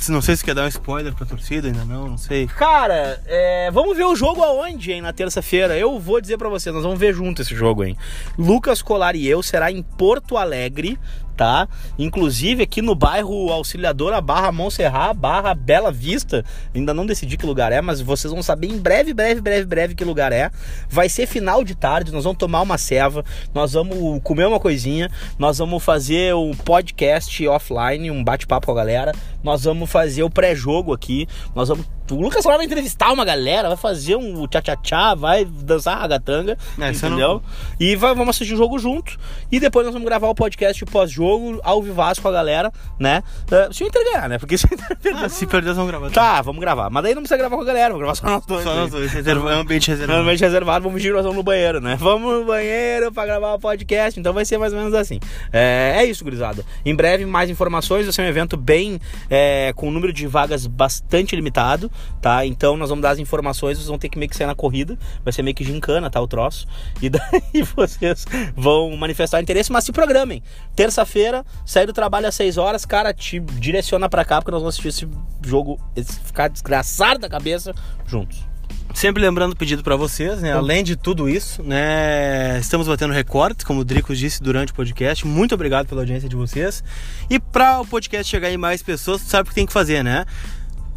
Não 0.09 0.21
sei 0.21 0.35
se 0.35 0.43
quer 0.43 0.53
dar 0.53 0.65
um 0.65 0.67
spoiler 0.67 1.13
pra 1.13 1.25
torcida, 1.25 1.67
ainda 1.67 1.85
não, 1.85 2.09
não 2.09 2.17
sei. 2.17 2.45
Cara, 2.47 3.21
é, 3.25 3.71
vamos 3.71 3.95
ver 3.95 4.03
o 4.03 4.15
jogo 4.15 4.43
aonde, 4.43 4.91
hein, 4.91 5.01
na 5.01 5.13
terça-feira. 5.13 5.77
Eu 5.77 5.97
vou 5.97 6.19
dizer 6.19 6.37
para 6.37 6.49
vocês, 6.49 6.75
nós 6.75 6.83
vamos 6.83 6.99
ver 6.99 7.13
junto 7.13 7.41
esse 7.41 7.55
jogo, 7.55 7.85
hein. 7.85 7.97
Lucas 8.37 8.81
Colar 8.81 9.15
e 9.15 9.25
eu 9.25 9.41
será 9.41 9.71
em 9.71 9.81
Porto 9.81 10.35
Alegre, 10.35 10.86
ready 10.87 10.97
tá? 11.37 11.69
Inclusive 11.99 12.63
aqui 12.63 12.81
no 12.81 12.95
bairro 12.95 13.51
Auxiliadora 13.51 14.19
barra 14.19 14.51
Montserrat 14.51 15.15
barra 15.15 15.53
Bela 15.53 15.91
Vista. 15.91 16.43
Ainda 16.73 16.93
não 16.95 17.05
decidi 17.05 17.37
que 17.37 17.45
lugar 17.45 17.71
é, 17.71 17.79
mas 17.79 18.01
vocês 18.01 18.33
vão 18.33 18.41
saber 18.41 18.67
em 18.67 18.79
breve, 18.79 19.13
breve, 19.13 19.39
breve, 19.39 19.65
breve 19.65 19.95
que 19.95 20.03
lugar 20.03 20.33
é. 20.33 20.49
Vai 20.89 21.07
ser 21.07 21.27
final 21.27 21.63
de 21.63 21.75
tarde, 21.75 22.11
nós 22.11 22.23
vamos 22.23 22.39
tomar 22.39 22.61
uma 22.61 22.77
ceva, 22.77 23.23
nós 23.53 23.73
vamos 23.73 24.19
comer 24.23 24.47
uma 24.47 24.59
coisinha, 24.59 25.11
nós 25.37 25.59
vamos 25.59 25.83
fazer 25.83 26.33
um 26.33 26.55
podcast 26.55 27.47
offline, 27.47 28.09
um 28.09 28.23
bate-papo 28.23 28.65
com 28.65 28.71
a 28.71 28.75
galera, 28.75 29.13
nós 29.43 29.63
vamos 29.63 29.89
fazer 29.89 30.23
o 30.23 30.29
pré-jogo 30.29 30.91
aqui, 30.91 31.27
nós 31.53 31.69
vamos 31.69 31.85
o 32.13 32.21
Lucas 32.21 32.43
vai 32.45 32.63
entrevistar 32.63 33.11
uma 33.11 33.25
galera, 33.25 33.67
vai 33.67 33.77
fazer 33.77 34.15
um 34.15 34.47
tchá-tchá-tchá, 34.47 35.13
vai 35.13 35.43
dançar 35.43 35.99
ragatanga, 35.99 36.57
é, 36.79 36.89
entendeu? 36.89 37.17
Não... 37.17 37.41
E 37.79 37.95
vai, 37.95 38.15
vamos 38.15 38.29
assistir 38.35 38.53
o 38.53 38.57
jogo 38.57 38.79
junto. 38.79 39.17
E 39.51 39.59
depois 39.59 39.85
nós 39.85 39.93
vamos 39.93 40.07
gravar 40.07 40.29
o 40.29 40.35
podcast 40.35 40.85
pós-jogo, 40.85 41.26
ao 41.63 41.81
vivaço 41.81 42.21
com 42.21 42.27
a 42.27 42.31
galera, 42.31 42.71
né? 42.99 43.23
Uh, 43.45 43.73
se 43.73 43.83
o 43.83 43.87
Inter 43.87 44.03
ganhar, 44.03 44.29
né? 44.29 44.37
Porque 44.37 44.57
se 44.57 44.65
o 44.65 44.73
Inter 44.73 44.97
perder... 44.97 45.23
Ah, 45.23 45.29
se 45.29 45.45
perder, 45.45 45.73
vamos 45.73 45.89
gravar. 45.89 46.09
Tá, 46.11 46.41
vamos 46.41 46.61
gravar. 46.61 46.89
Mas 46.89 47.03
daí 47.03 47.15
não 47.15 47.21
precisa 47.21 47.37
gravar 47.37 47.55
com 47.55 47.61
a 47.61 47.65
galera, 47.65 47.89
vamos 47.93 47.99
gravar 47.99 48.15
só 48.15 48.27
nós 48.27 48.45
dois. 48.45 48.63
Só 48.63 48.75
nós 48.75 48.91
dois, 48.91 49.11
reserva, 49.11 49.51
é 49.51 49.55
um 49.55 49.59
ambiente 49.61 49.89
reservado. 49.89 50.13
É 50.13 50.21
um 50.21 50.23
ambiente 50.23 50.41
reservado, 50.41 50.83
vamos 50.83 51.03
vamos 51.03 51.35
no 51.35 51.43
banheiro, 51.43 51.79
né? 51.79 51.95
Vamos 51.99 52.39
no 52.39 52.45
banheiro 52.45 53.11
pra 53.11 53.25
gravar 53.25 53.53
o 53.53 53.59
podcast, 53.59 54.19
então 54.19 54.33
vai 54.33 54.45
ser 54.45 54.57
mais 54.57 54.73
ou 54.73 54.79
menos 54.79 54.93
assim. 54.93 55.19
É, 55.53 55.95
é 55.97 56.05
isso, 56.05 56.23
gurizada. 56.23 56.65
Em 56.85 56.95
breve, 56.95 57.25
mais 57.25 57.49
informações, 57.49 58.05
vai 58.05 58.13
ser 58.13 58.21
um 58.21 58.25
evento 58.25 58.57
bem... 58.57 58.99
É, 59.29 59.73
com 59.75 59.87
um 59.87 59.91
número 59.91 60.11
de 60.11 60.27
vagas 60.27 60.65
bastante 60.67 61.35
limitado, 61.35 61.91
tá? 62.21 62.45
Então 62.45 62.77
nós 62.77 62.89
vamos 62.89 63.03
dar 63.03 63.11
as 63.11 63.19
informações, 63.19 63.77
vocês 63.77 63.87
vão 63.87 63.97
ter 63.97 64.09
que 64.09 64.17
meio 64.17 64.29
que 64.29 64.35
sair 64.35 64.47
na 64.47 64.55
corrida, 64.55 64.97
vai 65.23 65.31
ser 65.31 65.43
meio 65.43 65.55
que 65.55 65.63
gincana, 65.63 66.09
tá, 66.09 66.19
o 66.19 66.27
troço. 66.27 66.67
E 67.01 67.09
daí 67.09 67.63
vocês 67.75 68.25
vão 68.55 68.95
manifestar 68.97 69.41
interesse, 69.41 69.71
mas 69.71 69.83
se 69.83 69.91
programem. 69.91 70.43
Terça-feira, 70.75 71.16
sair 71.65 71.85
do 71.85 71.93
trabalho 71.93 72.27
às 72.27 72.35
6 72.35 72.57
horas, 72.57 72.85
cara, 72.85 73.13
te 73.13 73.39
direciona 73.39 74.09
para 74.09 74.23
cá, 74.23 74.39
porque 74.41 74.51
nós 74.51 74.61
vamos 74.61 74.75
assistir 74.75 74.89
esse 74.89 75.07
jogo, 75.45 75.79
esse, 75.95 76.19
ficar 76.19 76.47
desgraçado 76.47 77.19
da 77.19 77.29
cabeça 77.29 77.73
juntos. 78.05 78.45
Sempre 78.93 79.21
lembrando 79.21 79.53
o 79.53 79.55
pedido 79.55 79.83
para 79.83 79.95
vocês, 79.95 80.41
né? 80.41 80.53
Além 80.53 80.83
de 80.83 80.95
tudo 80.95 81.29
isso, 81.29 81.61
né? 81.61 82.57
Estamos 82.59 82.87
batendo 82.87 83.13
recordes, 83.13 83.63
como 83.63 83.81
o 83.81 83.85
Drico 83.85 84.15
disse 84.15 84.41
durante 84.41 84.71
o 84.71 84.75
podcast. 84.75 85.27
Muito 85.27 85.53
obrigado 85.53 85.87
pela 85.87 86.01
audiência 86.01 86.27
de 86.27 86.35
vocês. 86.35 86.83
E 87.29 87.39
para 87.39 87.79
o 87.79 87.85
podcast 87.85 88.29
chegar 88.29 88.49
em 88.49 88.57
mais 88.57 88.81
pessoas, 88.81 89.21
tu 89.21 89.29
sabe 89.29 89.47
o 89.47 89.49
que 89.49 89.55
tem 89.55 89.67
que 89.67 89.73
fazer, 89.73 90.03
né? 90.03 90.25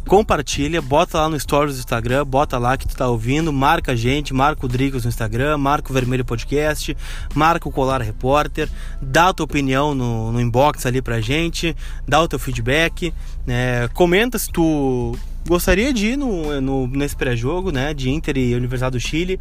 Compartilha, 0.07 0.81
bota 0.81 1.19
lá 1.19 1.29
no 1.29 1.39
stories 1.39 1.75
do 1.75 1.79
Instagram, 1.79 2.25
bota 2.25 2.57
lá 2.57 2.77
que 2.77 2.87
tu 2.87 2.95
tá 2.95 3.07
ouvindo, 3.07 3.51
marca 3.53 3.93
a 3.93 3.95
gente, 3.95 4.33
marca 4.33 4.65
o 4.65 4.69
Dricos 4.69 5.03
no 5.03 5.09
Instagram, 5.09 5.57
marca 5.57 5.91
o 5.91 5.93
Vermelho 5.93 6.25
Podcast, 6.25 6.95
marca 7.33 7.67
o 7.67 7.71
Colar 7.71 8.01
Repórter, 8.01 8.69
dá 9.01 9.29
a 9.29 9.33
tua 9.33 9.45
opinião 9.45 9.95
no, 9.95 10.31
no 10.31 10.41
inbox 10.41 10.85
ali 10.85 11.01
pra 11.01 11.21
gente, 11.21 11.75
dá 12.07 12.21
o 12.21 12.27
teu 12.27 12.39
feedback, 12.39 13.13
né? 13.45 13.87
comenta 13.93 14.37
se 14.37 14.51
tu 14.51 15.15
gostaria 15.47 15.93
de 15.93 16.07
ir 16.07 16.17
no, 16.17 16.59
no 16.61 16.87
nesse 16.87 17.15
pré-jogo, 17.15 17.71
né, 17.71 17.93
de 17.93 18.09
Inter 18.09 18.37
e 18.37 18.55
Universidade 18.55 18.97
do 18.97 18.99
Chile, 18.99 19.39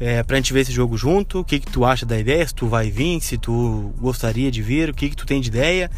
é, 0.00 0.22
pra 0.22 0.36
gente 0.36 0.52
ver 0.52 0.60
esse 0.60 0.72
jogo 0.72 0.96
junto, 0.96 1.40
o 1.40 1.44
que, 1.44 1.60
que 1.60 1.70
tu 1.70 1.84
acha 1.84 2.04
da 2.04 2.18
ideia, 2.18 2.46
se 2.46 2.54
tu 2.54 2.66
vai 2.66 2.90
vir, 2.90 3.20
se 3.20 3.38
tu 3.38 3.92
gostaria 3.98 4.50
de 4.50 4.60
vir, 4.62 4.90
o 4.90 4.94
que, 4.94 5.10
que 5.10 5.16
tu 5.16 5.26
tem 5.26 5.40
de 5.40 5.48
ideia. 5.48 5.90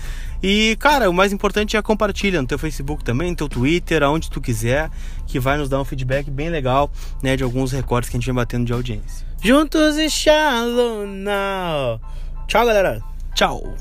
E, 0.42 0.76
cara, 0.78 1.08
o 1.08 1.12
mais 1.12 1.32
importante 1.32 1.76
é 1.76 1.82
compartilha 1.82 2.40
no 2.40 2.46
teu 2.46 2.58
Facebook 2.58 3.02
também, 3.02 3.30
no 3.30 3.36
teu 3.36 3.48
Twitter, 3.48 4.02
aonde 4.02 4.30
tu 4.30 4.40
quiser, 4.40 4.90
que 5.26 5.40
vai 5.40 5.56
nos 5.56 5.68
dar 5.68 5.80
um 5.80 5.84
feedback 5.84 6.30
bem 6.30 6.50
legal, 6.50 6.90
né, 7.22 7.36
de 7.36 7.42
alguns 7.42 7.72
recordes 7.72 8.10
que 8.10 8.16
a 8.16 8.20
gente 8.20 8.26
vem 8.26 8.34
batendo 8.34 8.66
de 8.66 8.72
audiência. 8.72 9.26
Juntos 9.42 9.96
e 9.96 10.08
Shalom 10.10 11.06
now. 11.06 12.00
Tchau, 12.46 12.66
galera. 12.66 13.02
Tchau. 13.34 13.74